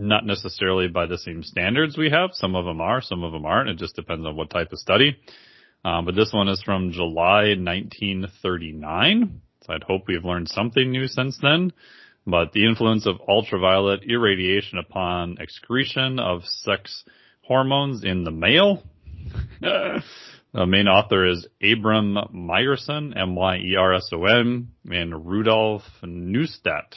[0.00, 2.30] not necessarily by the same standards we have.
[2.32, 3.70] Some of them are, some of them aren't.
[3.70, 5.16] It just depends on what type of study.
[5.84, 9.40] Um, but this one is from July 1939.
[9.64, 11.72] So I'd hope we've learned something new since then.
[12.26, 17.04] But the influence of ultraviolet irradiation upon excretion of sex
[17.42, 18.82] hormones in the male.
[19.60, 20.02] the
[20.66, 26.94] main author is Abram Myerson, M-Y-E-R-S-O-N, and Rudolf Neustadt.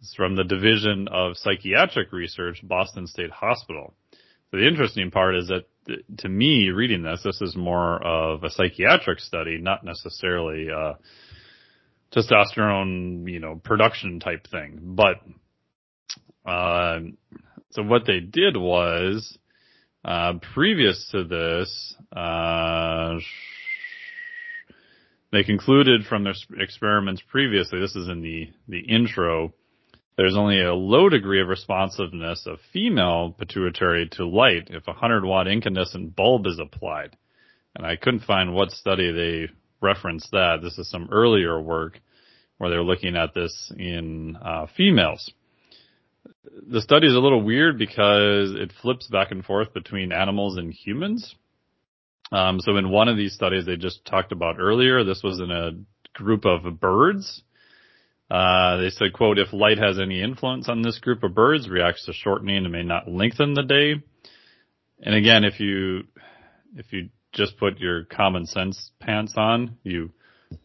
[0.00, 3.94] It's from the Division of Psychiatric Research, Boston State Hospital.
[4.50, 5.64] So the interesting part is that
[6.18, 10.98] to me, reading this, this is more of a psychiatric study, not necessarily a
[12.14, 14.78] testosterone, you know, production type thing.
[14.82, 15.16] But,
[16.46, 17.00] uh,
[17.70, 19.36] so what they did was,
[20.04, 23.16] uh, previous to this, uh,
[25.32, 29.52] they concluded from their experiments previously, this is in the, the intro,
[30.18, 35.24] there's only a low degree of responsiveness of female pituitary to light if a 100
[35.24, 37.16] watt incandescent bulb is applied.
[37.76, 40.58] And I couldn't find what study they referenced that.
[40.60, 42.00] This is some earlier work
[42.58, 45.32] where they're looking at this in uh, females.
[46.68, 50.72] The study is a little weird because it flips back and forth between animals and
[50.72, 51.36] humans.
[52.32, 55.52] Um, so in one of these studies they just talked about earlier, this was in
[55.52, 55.70] a
[56.18, 57.44] group of birds
[58.30, 62.04] uh, they said, quote, if light has any influence on this group of birds, reacts
[62.06, 63.94] to shortening and may not lengthen the day.
[65.00, 66.04] And again, if you,
[66.76, 70.10] if you just put your common sense pants on, you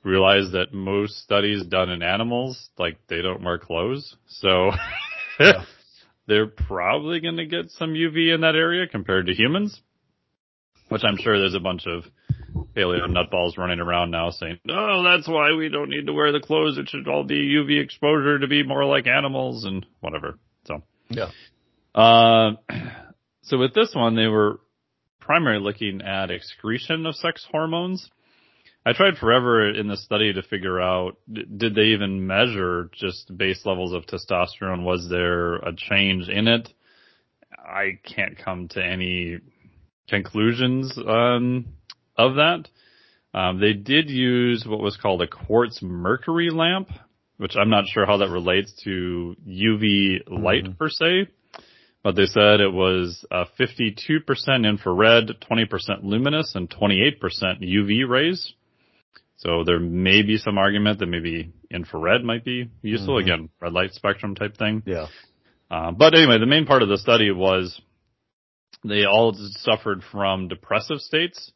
[0.03, 4.15] realize that most studies done in animals, like they don't wear clothes.
[4.27, 4.71] So
[5.39, 5.63] yeah.
[6.27, 9.81] they're probably going to get some UV in that area compared to humans,
[10.93, 12.03] which I'm sure there's a bunch of
[12.75, 16.39] paleo nutballs running around now saying, "Oh, that's why we don't need to wear the
[16.39, 16.77] clothes.
[16.77, 21.31] It should all be UV exposure to be more like animals and whatever." So yeah.
[21.95, 22.51] Uh,
[23.41, 24.59] so with this one, they were
[25.19, 28.11] primarily looking at excretion of sex hormones.
[28.85, 33.65] I tried forever in the study to figure out did they even measure just base
[33.65, 34.83] levels of testosterone?
[34.83, 36.69] Was there a change in it?
[37.57, 39.39] I can't come to any
[40.07, 41.65] conclusions um,
[42.17, 42.67] of that.
[43.33, 46.89] Um, they did use what was called a quartz mercury lamp,
[47.37, 50.73] which I'm not sure how that relates to UV light mm-hmm.
[50.73, 51.29] per se,
[52.03, 57.19] but they said it was uh, 52% infrared, 20% luminous, and 28%
[57.61, 58.53] UV rays.
[59.37, 63.15] So there may be some argument that maybe infrared might be useful.
[63.15, 63.29] Mm-hmm.
[63.29, 64.83] Again, red light spectrum type thing.
[64.85, 65.07] Yeah.
[65.71, 67.81] Uh, but anyway, the main part of the study was
[68.83, 71.51] they all suffered from depressive states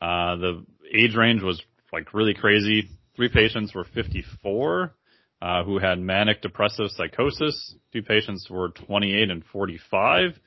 [0.00, 2.88] uh, the age range was like really crazy.
[3.14, 4.94] Three patients were 54,
[5.40, 7.74] uh, who had manic depressive psychosis.
[7.92, 10.38] Two patients were 28 and 45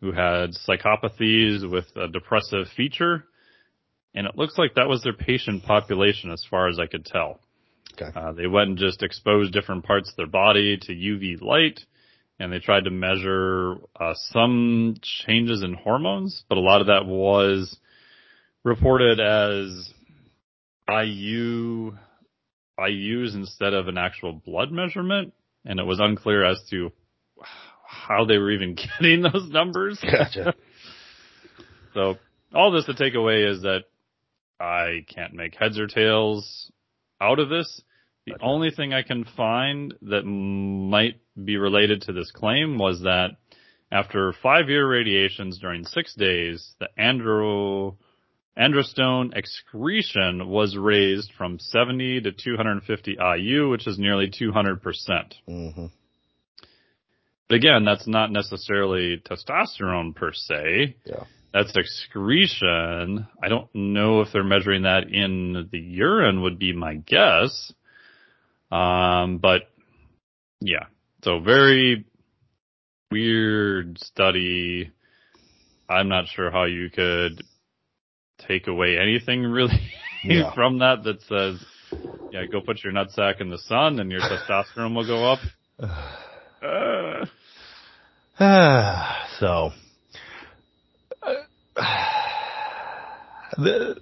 [0.00, 3.24] who had psychopathies with a depressive feature.
[4.14, 7.40] And it looks like that was their patient population as far as I could tell.
[7.94, 8.10] Okay.
[8.14, 11.80] Uh, they went and just exposed different parts of their body to UV light
[12.44, 17.06] and they tried to measure uh, some changes in hormones, but a lot of that
[17.06, 17.78] was
[18.64, 19.90] reported as
[20.86, 21.96] IU
[22.78, 25.32] IUs instead of an actual blood measurement,
[25.64, 26.92] and it was unclear as to
[27.86, 29.98] how they were even getting those numbers.
[30.02, 30.54] Gotcha.
[31.94, 32.18] so
[32.54, 33.84] all this to take away is that
[34.60, 36.70] I can't make heads or tails
[37.22, 37.80] out of this.
[38.26, 38.44] The Okay.
[38.44, 43.30] only thing I can find that might be related to this claim was that
[43.90, 47.96] after five year radiations during six days, the andro,
[48.58, 54.80] androstone excretion was raised from 70 to 250 IU, which is nearly 200%.
[55.46, 55.86] hmm
[57.48, 60.96] But again, that's not necessarily testosterone per se.
[61.04, 61.24] Yeah.
[61.52, 63.28] That's excretion.
[63.40, 67.72] I don't know if they're measuring that in the urine would be my guess.
[68.72, 69.70] Um, but
[70.60, 70.86] yeah,
[71.24, 72.04] so very
[73.10, 74.92] weird study.
[75.88, 77.42] I'm not sure how you could
[78.46, 79.80] take away anything really
[80.24, 80.54] Yeah.
[80.54, 81.62] from that that says,
[82.30, 85.38] yeah, go put your nutsack in the sun and your testosterone will go up.
[88.38, 89.70] Uh, so,
[93.58, 94.00] the,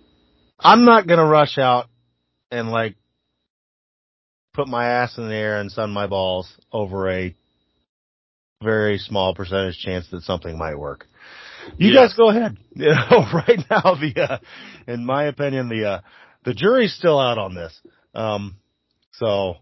[0.60, 1.86] I'm not gonna rush out
[2.52, 2.94] and like
[4.54, 7.34] put my ass in the air and sun my balls over a
[8.62, 11.06] very small percentage chance that something might work.
[11.78, 12.10] You Yes.
[12.10, 12.56] guys go ahead.
[12.74, 14.38] You know, right now the, uh,
[14.90, 16.00] in my opinion, the, uh,
[16.44, 17.78] the jury's still out on this.
[18.14, 18.56] Um,
[19.12, 19.56] so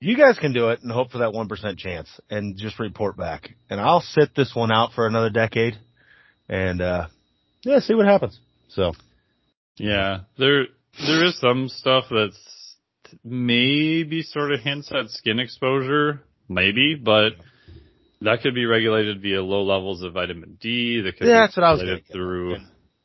[0.00, 3.50] you guys can do it and hope for that 1% chance and just report back.
[3.70, 5.76] And I'll sit this one out for another decade
[6.48, 7.06] and, uh,
[7.64, 8.38] yeah, see what happens.
[8.68, 8.92] So,
[9.78, 10.66] Yeah, there
[11.06, 12.38] there is some stuff that's
[13.24, 17.30] maybe sort of hints at skin exposure, maybe, but
[18.22, 21.00] that could be regulated via low levels of vitamin D.
[21.00, 22.60] That could Yeah, be that's what I was gonna through at.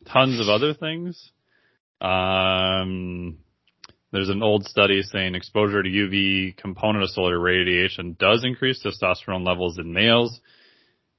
[0.07, 1.31] tons of other things.
[2.01, 3.37] Um,
[4.11, 9.45] there's an old study saying exposure to UV component of solar radiation does increase testosterone
[9.45, 10.39] levels in males.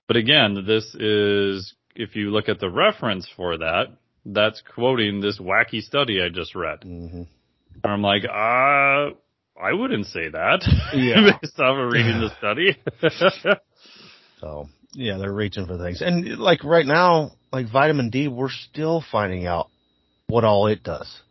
[0.08, 3.86] But again, this is, if you look at the reference for that,
[4.24, 6.82] that's quoting this wacky study I just read.
[6.82, 7.22] hmm
[7.84, 9.14] And I'm like, uh,
[9.60, 10.62] I wouldn't say that.
[10.92, 11.38] Yeah.
[11.42, 12.76] Based off of reading the study.
[14.40, 16.02] so yeah, they're reaching for things.
[16.02, 19.68] And like right now, like vitamin D, we're still finding out
[20.26, 21.22] what all it does.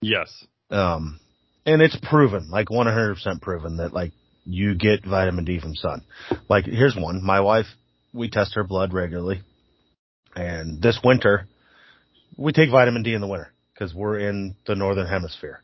[0.00, 0.44] yes.
[0.70, 1.18] Um,
[1.66, 4.12] and it's proven, like 100% proven that like
[4.44, 6.02] you get vitamin D from sun.
[6.48, 7.24] Like here's one.
[7.24, 7.66] My wife,
[8.12, 9.42] we test her blood regularly.
[10.36, 11.48] And this winter,
[12.36, 15.62] we take vitamin D in the winter because we're in the northern hemisphere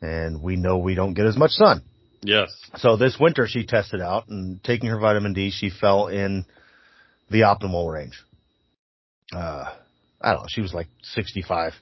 [0.00, 1.82] and we know we don't get as much sun.
[2.22, 2.48] Yes.
[2.76, 6.46] So this winter she tested out and taking her vitamin D, she fell in
[7.30, 8.18] the optimal range.
[9.32, 9.66] Uh,
[10.20, 10.46] I don't know.
[10.48, 11.74] She was like 65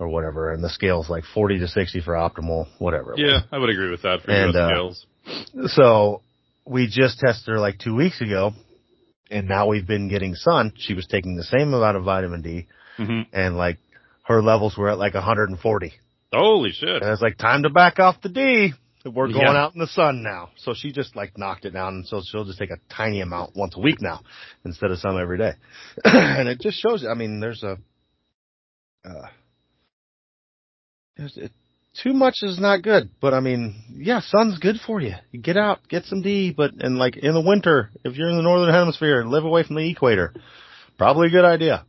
[0.00, 3.14] or whatever and the scale's like 40 to 60 for optimal, whatever.
[3.16, 5.06] Yeah, I would agree with that for And, uh, scales.
[5.68, 6.22] So
[6.66, 8.50] we just tested her like two weeks ago
[9.30, 10.72] and now we've been getting sun.
[10.76, 13.78] She was taking the same amount of vitamin D hmm and like
[14.24, 15.92] her levels were at like 140.
[16.32, 17.02] Holy shit.
[17.02, 18.72] And it's like time to back off the D.
[19.04, 19.62] We're going Yeah.
[19.64, 20.50] out in the sun now.
[20.56, 23.54] So she just like knocked it down and so she'll just take a tiny amount
[23.54, 24.20] once a week now
[24.64, 25.52] instead of some every day.
[26.04, 27.76] and it just shows I mean, there's a,
[29.04, 29.28] uh,
[31.16, 31.52] there's, it,
[32.02, 35.14] too much is not good, but I mean, yeah, sun's good for you.
[35.30, 38.36] You get out, get some D, but, and like in the winter, if you're in
[38.36, 40.34] the northern hemisphere and live away from the equator,
[40.98, 41.84] probably a good idea.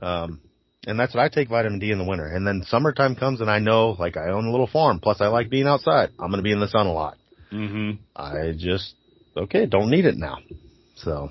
[0.00, 0.40] Um,
[0.88, 2.26] and that's what I take vitamin D in the winter.
[2.26, 5.26] And then summertime comes and I know, like I own a little farm, plus I
[5.28, 6.10] like being outside.
[6.18, 7.18] I'm going to be in the sun a lot.
[7.50, 8.94] hmm I just,
[9.36, 10.38] okay, don't need it now.
[10.96, 11.28] So,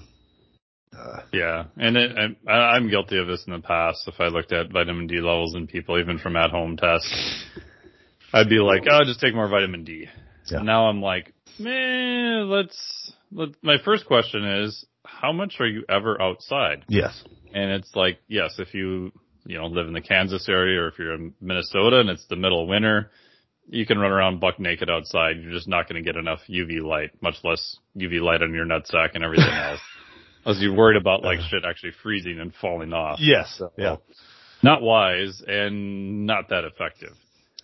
[0.98, 4.08] uh, Yeah, and it, I, I'm guilty of this in the past.
[4.08, 7.46] If I looked at vitamin D levels in people, even from at-home tests,
[8.34, 10.08] I'd be like, "Oh, just take more vitamin D."
[10.46, 10.62] Yeah.
[10.62, 16.22] Now I'm like, "Man, let's." Let, my first question is, how much are you ever
[16.22, 16.86] outside?
[16.88, 17.24] yes.
[17.54, 19.12] And it's like, yes, if you
[19.48, 22.36] you know live in the Kansas area or if you're in Minnesota and it's the
[22.36, 23.10] middle of winter,
[23.68, 25.38] you can run around buck naked outside.
[25.42, 28.66] You're just not going to get enough UV light, much less UV light on your
[28.66, 29.80] nutsack and everything else.
[30.46, 33.20] Unless you're worried about like shit actually freezing and falling off.
[33.22, 33.56] Yes.
[33.58, 33.98] So, Yeah.
[34.64, 37.14] Not wise and not that effective.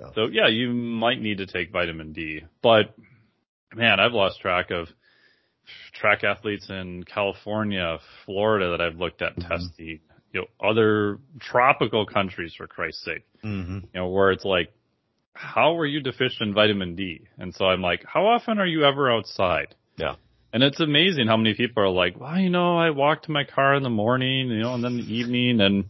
[0.01, 0.11] Oh.
[0.15, 2.93] So yeah, you might need to take vitamin D, but
[3.75, 4.87] man, I've lost track of
[5.93, 9.47] track athletes in California, Florida that I've looked at Mhm.
[9.47, 9.99] testing,
[10.33, 14.73] you know, other tropical countries for Christ's sake, hmm you know, where it's like,
[15.35, 17.27] how are you deficient in vitamin D?
[17.37, 19.75] And so I'm like, how often are you ever outside?
[19.97, 20.15] Yeah.
[20.51, 23.43] And it's amazing how many people are like, well, you know, I walk to my
[23.43, 25.85] car in the morning, you know, and then the evening and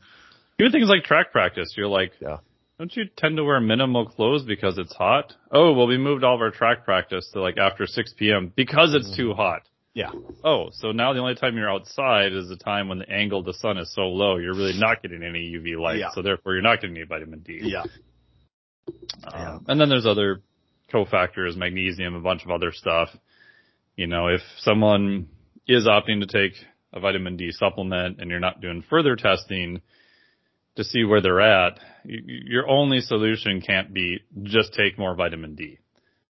[0.58, 1.74] do things like track practice.
[1.76, 2.38] You're like, Yeah.
[2.78, 5.34] don't you tend to wear minimal clothes because it's hot?
[5.52, 8.54] Oh, well, we moved all of our track practice to like after 6 p.m.
[8.56, 9.64] because it's too hot.
[9.94, 10.10] Yeah.
[10.44, 13.46] Oh, so now the only time you're outside is the time when the angle of
[13.46, 16.00] the sun is so low, you're really not getting any UV light.
[16.00, 16.10] Yeah.
[16.14, 17.60] So therefore, you're not getting any vitamin D.
[17.62, 17.84] Yeah.
[19.32, 20.42] Um, and then there's other
[20.92, 23.10] cofactors, magnesium, a bunch of other stuff.
[23.96, 25.28] You know, if someone
[25.68, 26.54] is opting to take
[26.92, 29.82] a vitamin D supplement and you're not doing further testing
[30.76, 35.78] to see where they're at, your only solution can't be just take more vitamin D.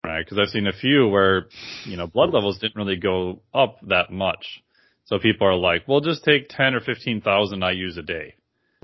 [0.04, 0.24] Right?
[0.24, 1.46] Because I've seen a few where,
[1.84, 4.62] you know, blood levels didn't really go up that much.
[5.06, 8.34] So people are like, well, just take 10 or 15,000 IUs a day.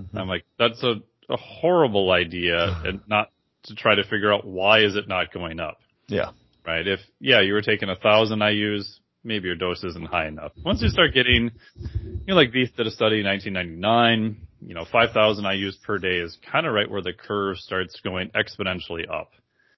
[0.00, 0.16] Mm-hmm.
[0.18, 0.94] I'm like, that's a,
[1.28, 3.30] a horrible idea and not
[3.64, 6.30] to try to figure out why is it not going up, Yeah.
[6.66, 6.86] right?
[6.86, 10.52] If, yeah, you were taking a thousand IUs, maybe your dose isn't high enough.
[10.64, 14.84] Once you start getting, you know, like Vieth did a study in 1999, you know,
[14.90, 19.32] 5,000 IUs per day is kind of right where the curve starts going exponentially up.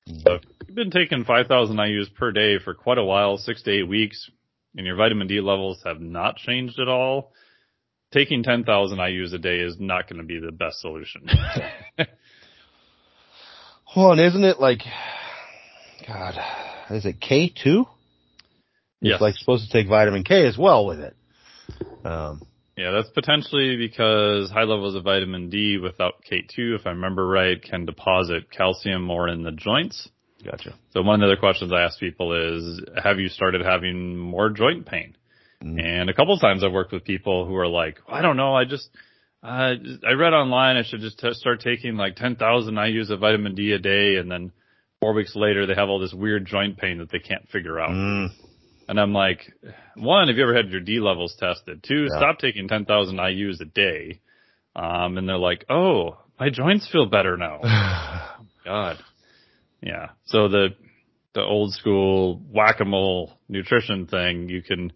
[0.07, 3.89] So you've been taking 5,000 IUs per day for quite a while, six to eight
[3.89, 4.31] weeks,
[4.77, 7.33] and your vitamin D levels have not changed at all,
[8.13, 11.29] taking 10,000 IUs a day is not going to be the best solution.
[13.95, 14.81] Well, and isn't it like,
[16.07, 16.35] God,
[16.91, 17.85] is it K2?
[19.01, 19.15] Yes.
[19.15, 21.15] It's like supposed to take vitamin K as well with it.
[22.05, 22.41] Um,
[22.77, 27.63] Yeah, that's potentially because high levels of vitamin D without K2, if I remember right,
[27.63, 30.09] can deposit calcium more in the joints.
[30.43, 30.75] gotcha.
[30.93, 34.49] So one of the other questions I ask people is, have you started having more
[34.49, 35.17] joint pain?
[35.63, 35.85] Mm.
[35.85, 38.55] And a couple of times I've worked with people who are like, I don't know,
[38.55, 38.89] I just,
[39.43, 39.75] uh,
[40.07, 43.73] I read online I should just t- start taking like 10,000 IUs of vitamin D
[43.73, 44.51] a day and then
[44.99, 47.91] four weeks later they have all this weird joint pain that they can't figure out.
[47.91, 48.31] Mm,
[48.93, 49.51] And I'm like,
[49.97, 51.83] one, have you ever had your D levels tested?
[51.83, 52.19] Two, Yeah.
[52.19, 54.21] stop taking 10,000 IUs a day.
[54.77, 57.61] Um, and they're like, oh, my joints feel better now.
[58.67, 58.99] God.
[59.81, 60.11] Yeah.
[60.27, 60.75] So the,
[61.33, 64.93] the old school whack-a-mole nutrition thing, you can,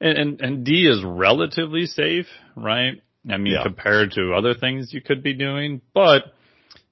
[0.00, 3.02] and, and, and D is relatively safe, right?
[3.28, 3.64] I mean, Yeah.
[3.64, 6.22] compared to other things you could be doing, but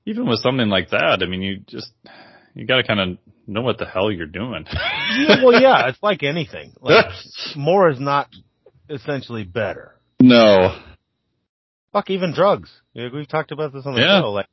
[0.04, 1.92] even with something like that, I mean, you just,
[2.56, 4.64] you gotta kind of know what the hell you're doing.
[4.68, 6.72] yeah, well, yeah, it's like anything.
[6.80, 7.06] Like,
[7.56, 8.28] more is not
[8.88, 9.94] essentially better.
[10.20, 10.80] no.
[11.92, 12.70] Fuck, even drugs.
[12.94, 14.20] We've talked about this on the Yeah.
[14.20, 14.32] show.
[14.32, 14.46] Like,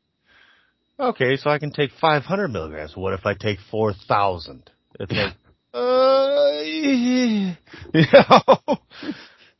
[0.98, 2.96] okay, so I can take 500 milligrams.
[2.96, 4.70] What if I take 4,000?
[5.00, 5.34] It's like,
[5.74, 7.56] uh, you
[8.14, 8.78] know,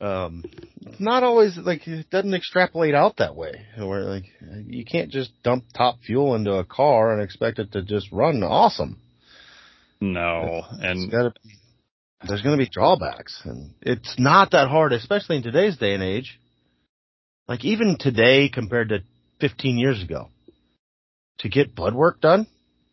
[0.00, 0.44] um,
[0.86, 3.52] it's not always like it doesn't extrapolate out that way.
[3.76, 4.24] Where like
[4.66, 8.42] you can't just dump top fuel into a car and expect it to just run
[8.42, 8.98] awesome.
[10.00, 10.62] No.
[10.70, 11.50] And It's gotta be,
[12.26, 16.02] there's going to be drawbacks, and it's not that hard, especially in today's day and
[16.02, 16.40] age.
[17.48, 19.00] Like even today compared to
[19.40, 20.30] 15 years ago,
[21.38, 22.46] to get blood work done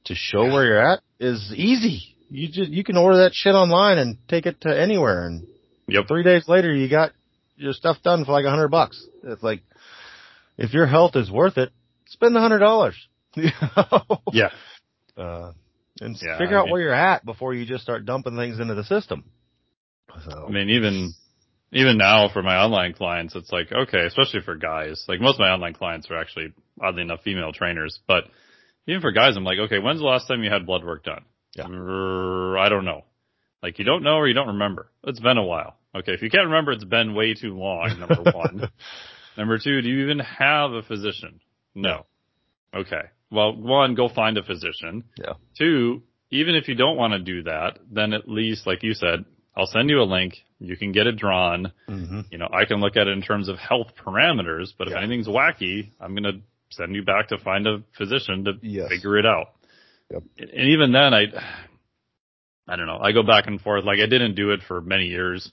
[0.05, 2.15] to show where you're at is easy.
[2.29, 5.47] You just you can order that shit online and take it to anywhere, and
[5.87, 6.07] yep.
[6.07, 7.11] three days later you got
[7.55, 9.05] your stuff done for like a hundred bucks.
[9.23, 9.61] It's like
[10.57, 11.71] if your health is worth it,
[12.07, 12.95] spend the hundred dollars.
[14.33, 14.49] Yeah.
[15.17, 15.51] uh,
[16.01, 18.59] and Yeah, figure I out mean- where you're at before you just start dumping things
[18.59, 19.23] into the system.
[20.27, 21.13] So, I mean, even,
[21.71, 25.39] even now for my online clients, it's like, okay, especially for guys, like most of
[25.39, 28.25] my online clients are actually, oddly enough, female trainers, but
[28.87, 31.23] even for guys, I'm like, okay, when's the last time you had blood work done?
[31.55, 31.67] Yeah.
[31.69, 33.05] "Er, I don't know.
[33.63, 34.89] Like you don't know or you don't remember.
[35.03, 35.77] It's been a while.
[35.95, 36.13] Okay.
[36.13, 38.69] If you can't remember, it's been way too long, number one.
[39.37, 41.39] Number two, do you even have a physician?
[41.73, 42.05] No.
[42.75, 43.03] Okay.
[43.31, 45.05] Well, one, go find a physician.
[45.17, 45.33] Yeah.
[45.57, 49.25] Two, even if you don't want to do that, then at least, like you said,
[49.55, 50.35] I'll send you a link.
[50.59, 51.71] You can get it drawn.
[51.87, 54.93] hmm You know, I can look at it in terms of health parameters, but if
[54.95, 58.89] anything's wacky, I'm going to send you back to find a physician to Yes.
[58.89, 59.47] figure it out.
[60.11, 60.23] Yep.
[60.37, 61.25] And even then, I,
[62.67, 62.99] I don't know.
[63.01, 63.83] I go back and forth.
[63.85, 65.51] Like I didn't do it for many years.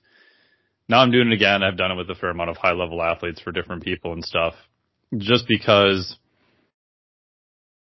[0.88, 1.62] Now I'm doing it again.
[1.62, 4.24] I've done it with a fair amount of high level athletes for different people and
[4.24, 4.54] stuff
[5.16, 6.16] just because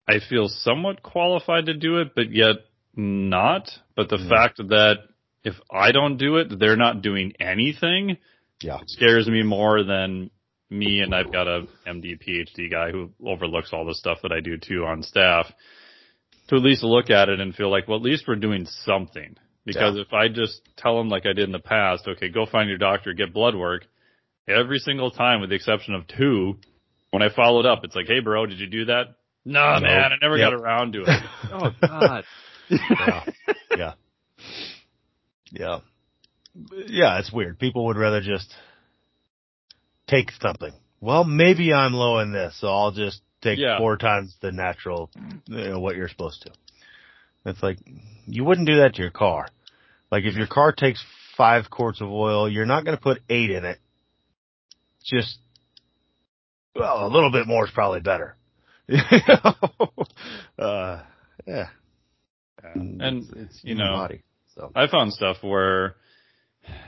[0.08, 2.58] I feel somewhat qualified to do it, but yet
[2.96, 3.70] not.
[3.96, 4.30] But the Mhm.
[4.30, 5.00] fact that
[5.44, 8.18] if I don't do it, they're not doing anything
[8.62, 8.80] Yeah.
[8.88, 10.32] scares me more than
[10.70, 14.40] me and I've got a MD PhD guy who overlooks all the stuff that I
[14.40, 15.52] do too on staff
[16.48, 19.36] to at least look at it and feel like, well, at least we're doing something.
[19.66, 20.02] Because Yeah.
[20.02, 22.78] if I just tell them like I did in the past, okay, go find your
[22.78, 23.86] doctor, get blood work,
[24.48, 26.60] every single time with the exception of two,
[27.12, 29.16] when I followed up, it's like, hey bro, did you do that?
[29.46, 29.80] No, No.
[29.82, 30.52] man, I never Yep.
[30.52, 31.24] got around to it.
[31.52, 32.24] oh god.
[32.70, 33.24] Yeah.
[33.78, 33.94] yeah.
[35.52, 35.80] Yeah.
[36.88, 37.60] Yeah, it's weird.
[37.60, 38.54] People would rather just
[40.08, 40.72] take something.
[41.02, 43.78] Well, maybe I'm low in this, so I'll just take Yeah.
[43.78, 45.10] four times the natural,
[45.48, 46.52] you know, what you're supposed to.
[47.46, 47.78] It's like,
[48.26, 49.48] you wouldn't do that to your car.
[50.12, 51.04] Like if your car takes
[51.38, 52.50] five quarts of oil.
[52.50, 53.80] You're not going to put eight in it.
[55.04, 55.38] Just,
[56.76, 58.36] well, a little bit more is probably better.
[60.60, 61.02] uh,
[61.48, 61.68] yeah.
[62.64, 64.22] And, it's, it's you know, body.
[64.56, 65.96] So I found stuff where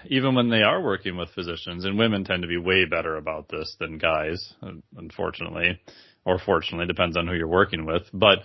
[0.05, 3.49] even when they are working with physicians, and women tend to be way better about
[3.49, 4.53] this than guys,
[4.95, 5.79] unfortunately,
[6.25, 8.03] or fortunately, depends on who you're working with.
[8.13, 8.39] But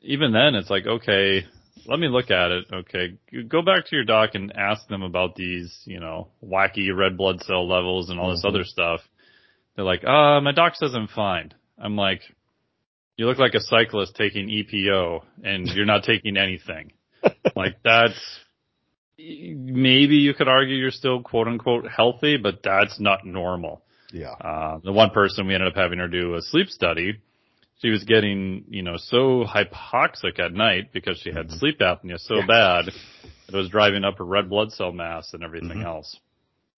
[0.00, 1.44] even then, it's like, okay,
[1.86, 2.64] let me look at it.
[2.72, 3.18] Okay,
[3.48, 7.42] go back to your doc and ask them about these, you know, wacky red blood
[7.42, 8.48] cell levels and all this Mhm.
[8.48, 9.00] other stuff.
[9.76, 11.52] They're like, uh, my doc says I'm fine.
[11.78, 12.22] I'm like,
[13.16, 16.92] you look like a cyclist taking EPO and you're not taking anything.
[17.56, 18.18] like that's,
[19.18, 23.82] maybe you could argue you're still quote unquote healthy, but that's not normal.
[24.12, 24.30] yeah.
[24.32, 27.20] Uh, the one person we ended up having her do a sleep study,
[27.80, 31.58] she was getting, you know, so hypoxic at night because she had Mhm.
[31.58, 32.46] sleep apnea so Yeah.
[32.46, 35.84] bad it was driving up her red blood cell mass and everything Mhm.
[35.84, 36.16] else.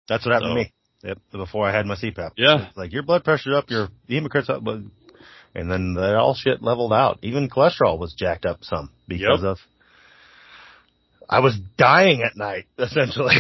[0.09, 0.73] That's what happened So- to me.
[1.05, 1.19] Yep.
[1.33, 2.33] Before I had my CPAP.
[2.37, 2.69] Yeah.
[2.69, 4.81] It's like your blood pressure's up, your hematocrit's up, but,
[5.57, 7.19] and then that all shit leveled out.
[7.23, 9.49] Even cholesterol was jacked up some because Yep.
[9.53, 9.59] of,
[11.29, 13.35] I was dying at night, essentially.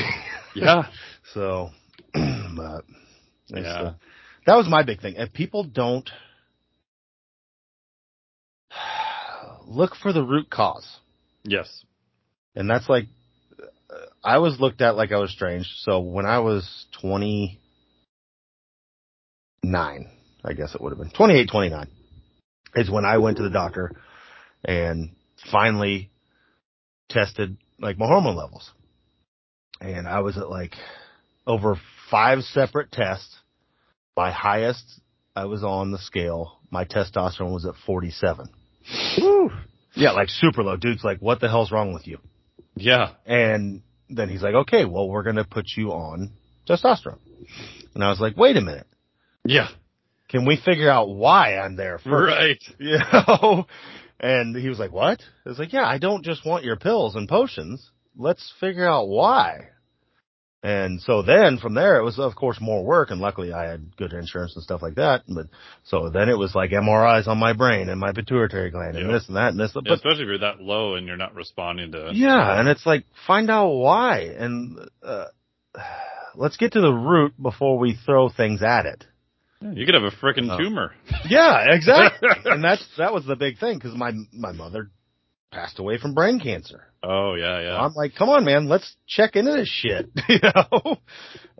[0.54, 0.84] Yeah.
[1.34, 1.70] so,
[2.14, 2.84] but,
[3.48, 3.60] Yeah.
[3.82, 3.94] uh,
[4.46, 5.14] that was my big thing.
[5.16, 6.08] If people don't
[9.66, 10.88] look for the root cause,
[11.44, 11.84] Yes.
[12.54, 13.04] and that's like,
[13.62, 15.66] uh, I was looked at like I was strange.
[15.80, 17.58] So when I was 29,
[20.44, 21.88] I guess it would have been 28, 29
[22.76, 23.92] is when I went to the doctor
[24.64, 25.10] and
[25.50, 26.10] finally
[27.08, 28.70] tested like my hormone levels.
[29.80, 30.74] And I was at like
[31.46, 31.76] over
[32.10, 33.36] five separate tests.
[34.16, 35.00] My highest
[35.34, 36.58] I was on the scale.
[36.70, 38.48] My testosterone was at 47.
[39.20, 39.50] Woo.
[39.94, 40.76] Yeah, like super low.
[40.76, 42.18] Dude's like, what the hell's wrong with you?
[42.74, 43.12] Yeah.
[43.26, 46.30] And then he's like, okay, well, we're going to put you on
[46.68, 47.18] testosterone.
[47.94, 48.86] And I was like, wait a minute.
[49.44, 49.68] Yeah.
[50.28, 52.08] Can we figure out why I'm there first?
[52.36, 52.62] Right.
[52.78, 53.66] You know?
[54.18, 55.20] And he was like, what?
[55.44, 57.90] I was like, yeah, I don't just want your pills and potions.
[58.16, 59.68] Let's figure out why.
[60.62, 63.94] And so then from there, it was of course more work and luckily I had
[63.96, 65.22] good insurance and stuff like that.
[65.28, 65.46] But
[65.84, 69.12] so then it was like MRIs on my brain and my pituitary gland and Yep.
[69.20, 69.72] this and that and this.
[69.76, 72.10] Yeah, But especially if you're that low and you're not responding to.
[72.14, 75.26] yeah, and it's like find out why and uh,
[76.34, 79.04] let's get to the root before we throw things at it.
[79.60, 80.58] You could have a freaking Oh.
[80.58, 80.92] tumor.
[81.28, 82.28] Yeah, exactly.
[82.44, 84.90] and that's that was the big thing because my my mother
[85.52, 86.84] passed away from brain cancer.
[87.02, 87.80] Oh yeah, yeah.
[87.80, 90.98] I'm like, come on, man, let's check into this shit, you know.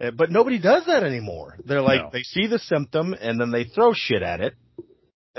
[0.01, 1.57] Uh, But nobody does that anymore.
[1.65, 2.11] They're like, No.
[2.13, 4.55] they see the symptom and then they throw shit at it.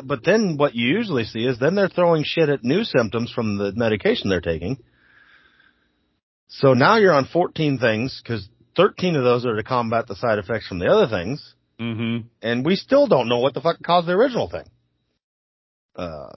[0.04, 3.58] But then what you usually see is then they're throwing shit at new symptoms from
[3.58, 4.78] the medication they're taking.
[6.50, 10.40] So now you're on 14 things because 13 of those are to combat the side
[10.40, 12.28] effects from the other things mm-hmm.
[12.42, 14.70] and we still don't know what the fuck caused the original thing.
[15.96, 16.30] Uh,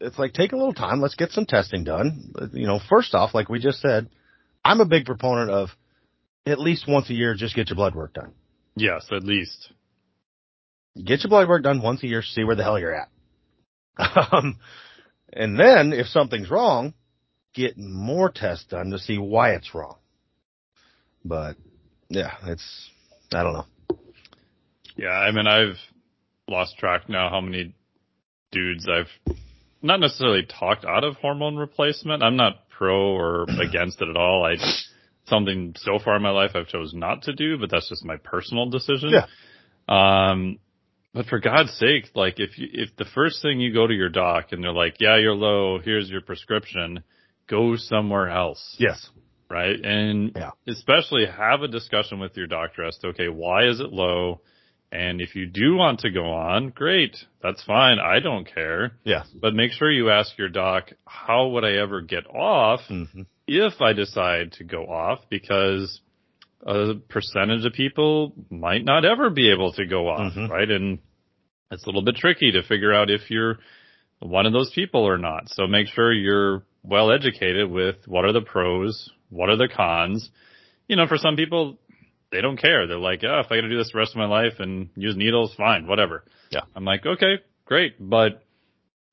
[0.00, 1.00] it's like take a little time.
[1.00, 2.32] Let's get some testing done.
[2.52, 4.08] You know, first off, like we just said,
[4.64, 5.70] I'm a big proponent of
[6.46, 8.32] at least once a year, just get your blood work done.
[8.76, 9.72] Yes, at least.
[10.96, 13.08] Get your blood work done once a year, see where the hell you're at.
[14.32, 14.58] Um,
[15.32, 16.94] and then if something's wrong,
[17.54, 19.96] get more tests done to see why it's wrong.
[21.24, 21.56] But
[22.08, 22.90] yeah, it's,
[23.32, 23.66] I don't know.
[24.96, 25.76] Yeah, I mean, I've
[26.48, 27.74] lost track now how many
[28.52, 29.34] dudes I've
[29.82, 32.22] not necessarily talked out of hormone replacement.
[32.22, 34.44] I'm not pro or against it at all.
[34.44, 34.56] I
[35.26, 38.16] something so far in my life I've chose not to do, but that's just my
[38.16, 39.10] personal decision.
[39.10, 39.26] Yeah.
[39.88, 40.58] Um,
[41.12, 44.08] but for God's sake, like if you, if the first thing you go to your
[44.08, 47.02] doc and they're like, yeah, you're low, here's your prescription,
[47.48, 49.08] go somewhere else Yes.
[49.48, 49.78] right?
[49.82, 50.50] And Yeah.
[50.66, 54.40] especially have a discussion with your doctor as to, okay, why is it low?
[54.94, 57.16] And if you do want to go on, great.
[57.42, 57.98] That's fine.
[57.98, 58.92] I don't care.
[59.02, 59.24] Yeah.
[59.40, 63.82] But make sure you ask your doc, how would I ever get off hmm if
[63.82, 65.18] I decide to go off?
[65.28, 66.00] Because
[66.64, 70.48] a percentage of people might not ever be able to go off, Mhm.
[70.48, 70.70] right?
[70.70, 70.98] And
[71.70, 73.58] it's a little bit tricky to figure out if you're
[74.20, 75.48] one of those people or not.
[75.48, 80.30] So make sure you're well educated with what are the pros, what are the cons.
[80.88, 81.78] You know, for some people,
[82.34, 82.86] they don't care.
[82.88, 84.88] They're like, oh, if I got to do this the rest of my life and
[84.96, 86.24] use needles, fine, whatever.
[86.50, 86.62] Yeah.
[86.74, 87.94] I'm like, okay, great.
[88.00, 88.42] But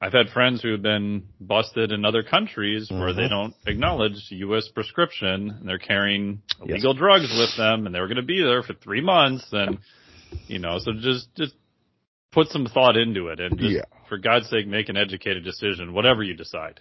[0.01, 3.29] I've had friends who have been busted in other countries where they Mhm.
[3.29, 4.67] don't acknowledge U.S.
[4.69, 6.69] prescription and they're carrying Yes.
[6.69, 9.77] illegal drugs with them and they were going to be there for three months and,
[10.47, 11.53] you know, so just, just
[12.31, 13.85] put some thought into it and just, Yeah.
[14.09, 16.79] for God's sake, make an educated decision, whatever you decide.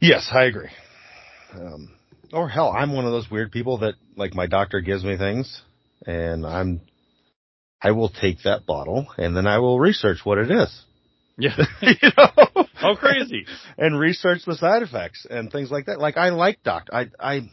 [0.00, 0.70] Yes, I agree.
[1.54, 1.90] Um,
[2.32, 5.62] or hell, I'm one of those weird people that like my doctor gives me things
[6.06, 6.80] and I'm,
[7.80, 10.84] I will take that bottle and then I will research what it is.
[11.38, 11.56] Yeah.
[11.82, 12.66] you know?
[12.82, 13.46] oh, crazy.
[13.78, 15.98] and research the side effects and things like that.
[15.98, 16.94] Like I like doctor.
[16.94, 17.50] I, I,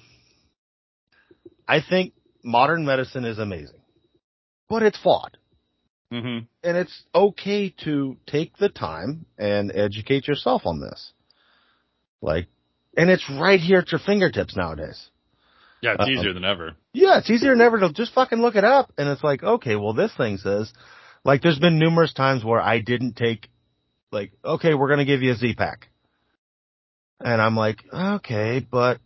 [1.67, 3.79] I think modern medicine is amazing,
[4.69, 5.37] but it's flawed.
[6.11, 11.13] hmm And it's okay to take the time and educate yourself on this.
[12.21, 12.47] Like,
[12.97, 15.09] and it's right here at your fingertips nowadays.
[15.81, 16.75] Yeah, it's easier than ever.
[16.93, 18.91] Yeah, it's easier than ever to just fucking look it up.
[18.97, 20.71] And it's like, okay, well, this thing says,
[21.23, 23.49] like, there's been numerous times where I didn't take,
[24.11, 25.89] like, okay, we're going to give you a Z pack.
[27.19, 28.99] And I'm like, okay, but,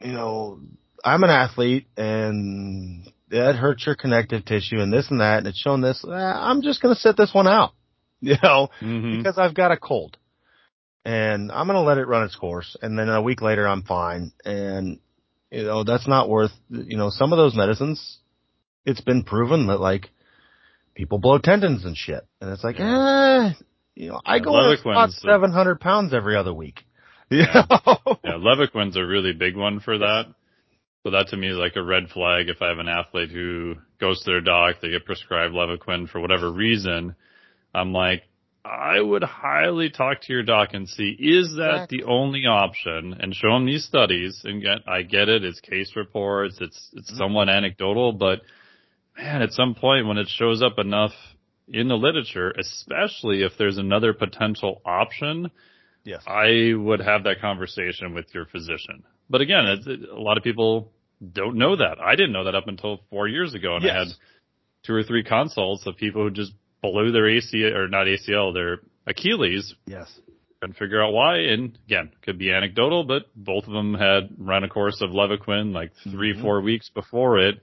[0.00, 0.60] you know,
[1.04, 5.38] I'm an athlete and that hurts your connective tissue and this and that.
[5.38, 6.04] And it's shown this.
[6.04, 7.72] Eh, I'm just going to sit this one out,
[8.20, 10.16] you know, hmm because I've got a cold
[11.04, 12.76] and I'm going to let it run its course.
[12.80, 14.32] And then a week later, I'm fine.
[14.44, 15.00] And,
[15.50, 18.18] you know, that's not worth, you know, some of those medicines,
[18.84, 20.10] it's been proven that like
[20.94, 22.26] people blow tendons and shit.
[22.40, 23.52] And it's like, eh,
[23.94, 26.84] you know, I Yeah, go on a Levaquin's the- 700 pounds every other week.
[27.30, 27.66] You Yeah.
[27.68, 28.18] know?
[28.24, 30.26] Yeah, Levaquin's a really big one for that.
[31.02, 33.74] So that to me is like a red flag if I have an athlete who
[34.00, 37.14] goes to their doc, they get prescribed Levaquin for whatever reason.
[37.74, 38.22] I'm like,
[38.68, 41.98] I would highly talk to your doc and see, is that Exactly.
[41.98, 43.16] the only option?
[43.18, 47.08] And show them these studies and get, I get it, it's case reports, it's, it's
[47.10, 47.18] Mm-hmm.
[47.18, 48.42] somewhat anecdotal, but
[49.16, 51.12] man, at some point when it shows up enough
[51.68, 55.50] in the literature, especially if there's another potential option,
[56.04, 56.22] yes.
[56.26, 59.04] I would have that conversation with your physician.
[59.30, 60.92] But again, it's, it, a lot of people
[61.32, 61.98] don't know that.
[62.00, 64.08] I didn't know that up until four years ago, and I had
[64.84, 66.52] two or three consults of people who just
[66.82, 70.20] blew their ACL or not ACL, their Achilles, Yes.
[70.62, 71.38] and figure out why.
[71.38, 75.72] And again, could be anecdotal, but both of them had run a course of Levaquin
[75.72, 76.40] like 3 Mhm.
[76.42, 77.60] four weeks before it.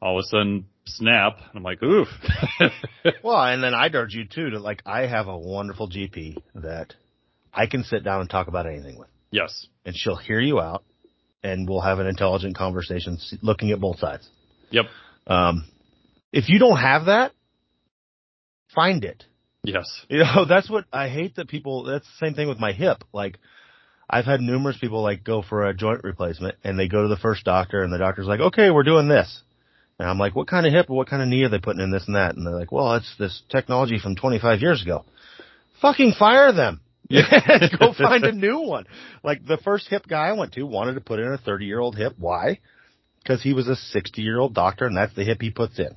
[0.00, 1.38] All of a sudden, snap.
[1.54, 2.08] I'm like, oof.
[3.22, 6.94] Well, and then I'd urge you too to like, I have a wonderful GP that
[7.52, 9.08] I can sit down and talk about anything with.
[9.30, 9.66] yes.
[9.84, 10.84] and she'll hear you out
[11.42, 14.28] and we'll have an intelligent conversation looking at both sides.
[14.70, 14.86] Yep.
[15.26, 15.64] Um,
[16.32, 17.32] if you don't have that,
[18.74, 19.24] find it.
[19.64, 19.86] Yes.
[20.08, 23.04] You know, that's what I hate that people, that's the same thing with my hip.
[23.12, 23.38] Like,
[24.08, 27.16] I've had numerous people like go for a joint replacement and they go to the
[27.16, 29.42] first doctor and the doctor's like, okay, we're doing this.
[29.98, 31.80] And I'm like, what kind of hip or what kind of knee are they putting
[31.80, 32.34] in this and that?
[32.34, 35.04] And they're like, well, it's this technology from 25 years ago.
[35.80, 36.80] Fucking fire them.
[37.08, 37.22] Yeah.
[37.78, 38.86] Go find a new one.
[39.22, 41.80] Like the first hip guy I went to wanted to put in a 30 year
[41.80, 42.14] old hip.
[42.18, 42.58] Why?
[43.22, 45.96] Because he was a 60 year old doctor and that's the hip he puts in.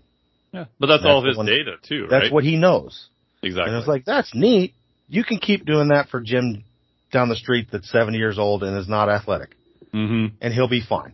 [0.56, 0.66] Yeah.
[0.80, 3.08] But that's, That's all his one- data too, That's what he knows.
[3.44, 3.72] exactly.
[3.74, 4.74] And it's like, that's neat.
[5.08, 6.64] You can keep doing that for Jim
[7.12, 9.56] down the street that's 70 years old and is not athletic
[9.92, 11.14] hmm and he'll be fine.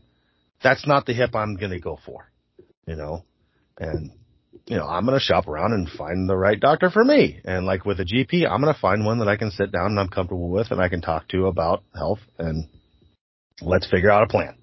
[0.63, 2.31] That's not the hip I'm going to go for,
[2.87, 3.23] you know,
[3.77, 4.11] and
[4.67, 7.39] you know, I'm going to shop around and find the right doctor for me.
[7.43, 9.87] And like with a GP, I'm going to find one that I can sit down
[9.87, 12.67] and I'm comfortable with and I can talk to about health and
[13.61, 14.55] let's figure out a plan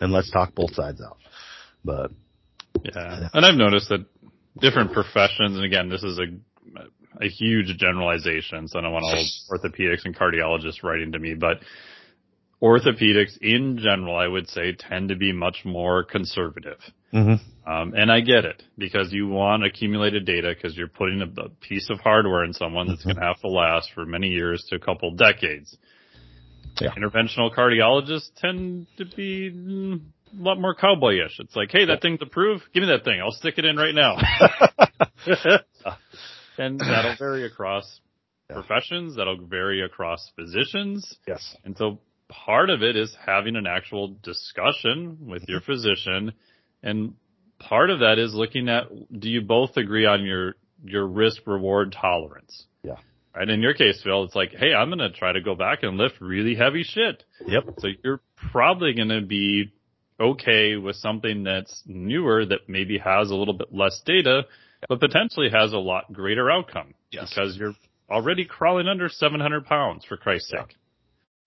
[0.00, 1.18] and let's talk both sides out.
[1.84, 2.10] But
[2.84, 3.28] Yeah.
[3.34, 4.04] And I've noticed that
[4.58, 9.58] different professions, and again, this is a, a huge generalization, so I don't want all
[9.58, 11.58] orthopedics and cardiologists writing to me, but
[12.62, 16.78] orthopedics in general, I would say tend to be much more conservative.
[17.12, 17.70] mm-hmm.
[17.70, 21.48] Um, and I get it because you want accumulated data because you're putting a, a
[21.48, 23.14] piece of hardware in someone that's Mhm.
[23.14, 25.76] going to have to last for many years to a couple decades.
[26.80, 26.90] Yeah.
[26.94, 30.00] Interventional cardiologists tend to be mm,
[30.38, 31.38] a lot more cowboyish.
[31.38, 32.64] It's like, hey, that thing's approved.
[32.72, 33.20] Give me that thing.
[33.20, 34.16] I'll stick it in right now.
[36.58, 38.00] and that'll vary across
[38.48, 38.56] Yeah.
[38.56, 39.16] professions.
[39.16, 41.16] That'll vary across physicians.
[41.26, 41.56] yes.
[41.64, 45.72] And so part of it is having an actual discussion with your mm-hmm.
[45.72, 46.32] physician.
[46.82, 47.14] And
[47.58, 48.84] part of that is looking at,
[49.18, 50.54] do you both agree on your,
[50.84, 52.64] your risk reward tolerance?
[52.82, 52.96] Yeah.
[53.34, 53.48] Right.
[53.48, 55.96] In your case, Phil, it's like, Hey, I'm going to try to go back and
[55.96, 57.22] lift really heavy shit.
[57.46, 57.64] Yep.
[57.78, 58.20] So you're
[58.50, 59.72] probably going to be
[60.20, 64.42] okay with something that's newer that maybe has a little bit less data,
[64.88, 67.30] but potentially has a lot greater outcome Yes.
[67.30, 67.74] because you're
[68.10, 70.62] already crawling under 700 pounds for Christ's Yeah.
[70.66, 70.76] sake.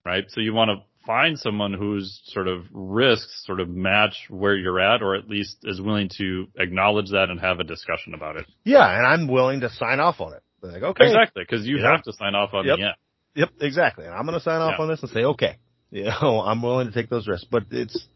[0.04, 0.24] Right.
[0.30, 4.80] So you want to find someone whose sort of risks sort of match where you're
[4.80, 8.46] at or at least is willing to acknowledge that and have a discussion about it.
[8.64, 8.86] Yeah.
[8.86, 10.42] And I'm willing to sign off on it.
[10.62, 11.06] Like, okay.
[11.06, 11.44] Exactly.
[11.44, 11.92] Cause you Yeah.
[11.92, 12.78] have to sign off on Yep.
[12.78, 12.94] the end.
[13.36, 14.04] Yep, exactly.
[14.06, 14.82] And I'm going to sign off Yeah.
[14.82, 15.56] on this and say, okay,
[15.90, 18.08] you know, I'm willing to take those risks, but it's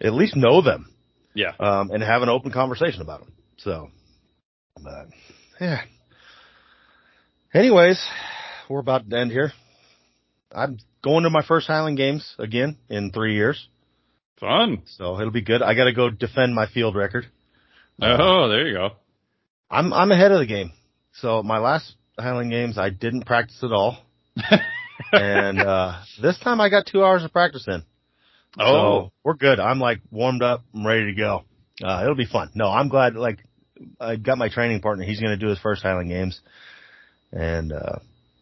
[0.00, 0.92] at least know them,
[1.34, 1.52] Yeah.
[1.58, 3.32] um, and have an open conversation about them.
[3.58, 3.90] So,
[4.82, 5.08] but
[5.60, 5.82] yeah.
[7.54, 8.04] Anyways,
[8.68, 9.52] we're about to end here.
[10.52, 13.68] I'm going to my first Highland Games again in three years,
[14.40, 14.82] Fun.
[14.86, 15.62] so it'll be good.
[15.62, 17.26] I got to go defend my field record.
[18.00, 18.90] Oh, there you go.
[19.70, 20.72] I'm I'm ahead of the game.
[21.14, 23.98] So my last Highland Games, I didn't practice at all,
[25.12, 27.82] and uh this time I got two hours of practice in.
[28.58, 29.60] Oh, So we're good.
[29.60, 30.64] I'm like warmed up.
[30.74, 31.44] I'm ready to go.
[31.82, 32.50] Uh, it'll be fun.
[32.54, 33.14] No, I'm glad.
[33.14, 33.38] Like
[34.00, 35.04] I got my training partner.
[35.04, 36.40] He's going to do his first Highland Games,
[37.32, 37.98] and uh,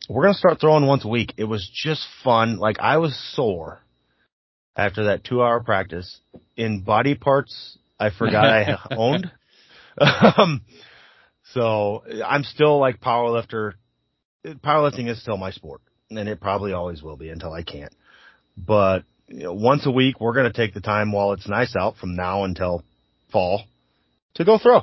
[0.09, 1.35] we're going to start throwing once a week.
[1.37, 2.59] It was just fun.
[2.59, 3.81] Like I was sore
[4.77, 6.21] after that two hour practice
[6.57, 9.31] in body parts I forgot I owned.
[9.99, 10.63] um,
[11.53, 13.75] so I'm still like powerlifter.
[14.45, 17.95] Powerlifting is still my sport, and it probably always will be until I can't.
[18.57, 21.75] But you know, once a week, we're going to take the time while it's nice
[21.77, 22.83] out from now until
[23.33, 23.65] fall
[24.35, 24.83] to go throw.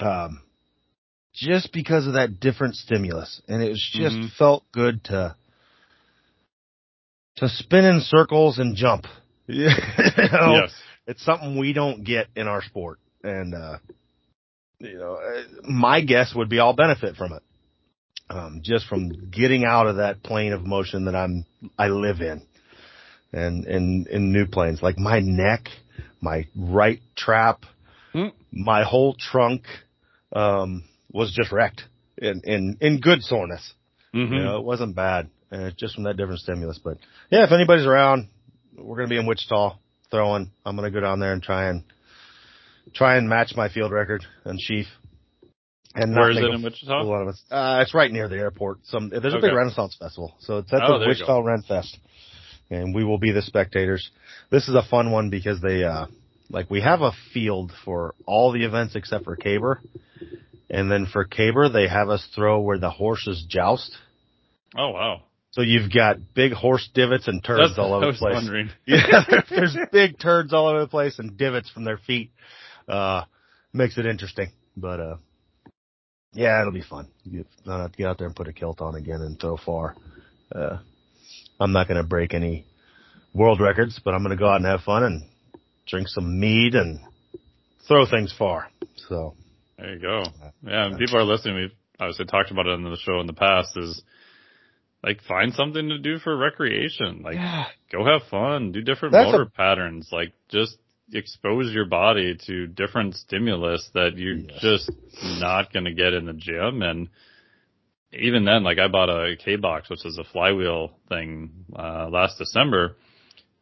[0.00, 0.42] Um,
[1.34, 3.40] just because of that different stimulus.
[3.48, 4.32] And it was just Mhm.
[4.32, 5.36] felt good to,
[7.36, 9.06] to spin in circles and jump.
[9.48, 10.60] You know?
[10.62, 10.74] yes.
[11.06, 12.98] It's something we don't get in our sport.
[13.24, 13.78] And, uh,
[14.78, 17.42] you know, uh, my guess would be I'll benefit from it.
[18.28, 21.46] Um, just from getting out of that plane of motion that I'm,
[21.78, 22.42] I live in
[23.32, 25.68] and in, in new planes, like my neck,
[26.20, 27.64] my right trap,
[28.12, 28.28] Hmm.
[28.50, 29.64] my whole trunk,
[30.32, 31.82] um, was just wrecked
[32.16, 33.74] in, in, in good soreness.
[34.14, 34.30] Mhm.
[34.32, 35.28] You know, it wasn't bad.
[35.50, 36.78] And it's just from that different stimulus.
[36.82, 36.98] But
[37.30, 38.28] yeah, if anybody's around,
[38.76, 39.76] we're going to be in Wichita
[40.10, 40.50] throwing.
[40.64, 41.84] I'm going to go down there and try and
[42.94, 44.86] try and match my field record and sheaf.
[45.94, 47.02] And not Where is it a in Wichita?
[47.02, 47.42] fool out of us.
[47.50, 48.78] Uh, it's right near the airport.
[48.84, 49.48] Some there's a Okay.
[49.48, 51.98] big Renaissance festival, so it's at Oh, the Wichita Ren Fest,
[52.70, 54.10] and we will be the spectators.
[54.50, 56.06] This is a fun one because they uh
[56.50, 59.80] like we have a field for all the events except for caber,
[60.70, 63.96] and then for caber they have us throw where the horses joust.
[64.76, 65.22] Oh wow.
[65.50, 68.34] So you've got big horse divots and turds That's all over the place.
[68.34, 68.70] wondering.
[68.86, 72.30] Yeah, there's big turds all over the place and divots from their feet.
[72.86, 73.24] Uh,
[73.72, 75.16] makes it interesting, but uh,
[76.32, 77.08] yeah, it'll be fun.
[77.24, 79.94] You get, uh, get out there and put a kilt on again and throw far.
[80.54, 80.78] Uh,
[81.60, 82.64] I'm not going to break any
[83.34, 85.24] world records, but I'm going to go out and have fun and
[85.86, 87.00] drink some mead and
[87.86, 88.68] throw things far.
[89.08, 89.34] So
[89.78, 90.22] There you go.
[90.22, 91.56] Uh, yeah, and people are listening.
[91.56, 93.76] We've obviously talked about it on the show in the past.
[93.76, 94.02] Is
[95.02, 97.22] like find something to do for recreation.
[97.22, 97.36] Like
[97.92, 100.08] go have fun, do different That's motor patterns.
[100.12, 100.76] Like just
[101.12, 104.90] expose your body to different stimulus that you're just
[105.22, 106.82] not going to get in the gym.
[106.82, 107.08] And
[108.12, 112.38] even then, like I bought a K box, which is a flywheel thing, uh, last
[112.38, 112.96] December.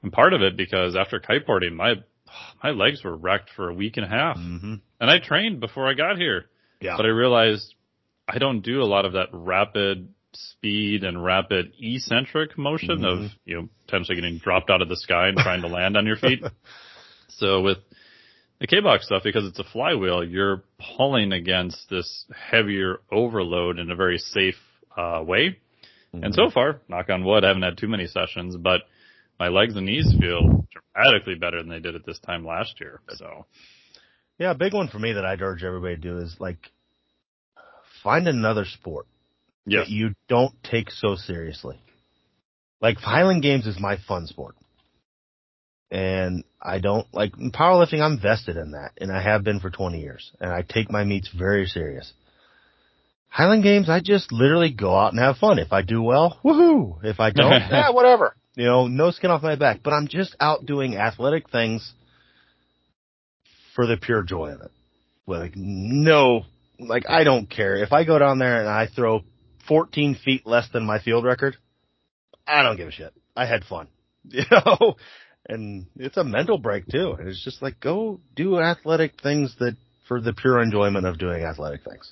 [0.03, 1.95] And part of it because after kiteboarding, my,
[2.63, 4.37] my legs were wrecked for a week and a half.
[4.37, 6.47] hmm And I trained before I got here.
[6.81, 7.75] yeah, But I realized
[8.29, 13.31] I don't do a lot of that rapid speed and rapid eccentric motion of, Mhm.
[13.47, 16.17] you know, potentially getting dropped out of the sky and trying to land on your
[16.17, 16.43] feet.
[17.29, 17.79] So with
[18.61, 20.63] the K-Box stuff, because it's a flywheel, you're
[20.97, 24.57] pulling against this heavier overload in a very safe,
[24.97, 25.59] uh, way.
[26.13, 28.83] And so far, knock on wood, I haven't had too many sessions, but
[29.39, 33.01] my legs and knees feel dramatically better than they did at this time last year.
[33.09, 33.45] So,
[34.39, 36.59] Yeah, a big one for me that I'd urge everybody to do is like
[38.03, 39.07] find another sport
[39.67, 39.87] yes.
[39.87, 41.79] that you don't take so seriously.
[42.81, 44.55] Like Highland Games is my fun sport.
[45.91, 49.71] And I don't like in powerlifting, I'm vested in that and I have been for
[49.71, 52.13] 20 years and I take my meets very serious.
[53.29, 55.59] Highland Games, I just literally go out and have fun.
[55.59, 57.05] If I do well, woohoo.
[57.05, 58.35] If I don't, yeah, whatever.
[58.55, 61.93] You know, no skin off my back, but I'm just out doing athletic things
[63.75, 64.71] for the pure joy of it.
[65.27, 66.47] Like no,
[66.79, 69.23] like I don't care if I go down there and I throw
[69.69, 71.57] 14 feet less than my field record.
[72.47, 73.13] I don't give a shit.
[73.37, 73.89] I had fun,
[74.25, 74.97] you know,
[75.49, 77.13] and it's a mental break too.
[77.19, 79.77] And it's just like go do athletic things that
[80.09, 82.11] for the pure enjoyment of doing athletic things.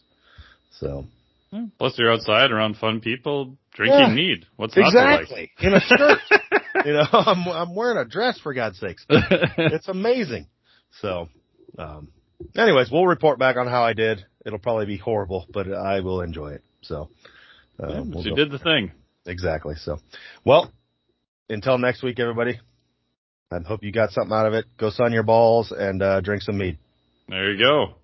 [0.81, 1.07] So
[1.53, 1.67] Yeah.
[1.79, 4.15] Plus, you're outside around fun people drinking Yeah.
[4.15, 4.47] mead.
[4.57, 6.19] What's exactly in a skirt,
[6.85, 9.05] you know, I'm I'm wearing a dress for God's sakes.
[9.59, 10.47] It's amazing.
[11.01, 11.29] So,
[11.79, 12.09] um,
[12.57, 14.25] anyways, we'll report back on how I did.
[14.47, 16.63] It'll probably be horrible, but I will enjoy it.
[16.83, 17.09] So,
[17.83, 18.93] uh, Yeah, we'll you did the thing.
[19.27, 19.75] exactly.
[19.77, 19.99] So,
[20.45, 20.71] well,
[21.49, 22.61] until next week, everybody.
[23.51, 24.67] I hope you got something out of it.
[24.79, 26.79] Go sun your balls and uh, drink some mead.
[27.29, 27.95] There you go.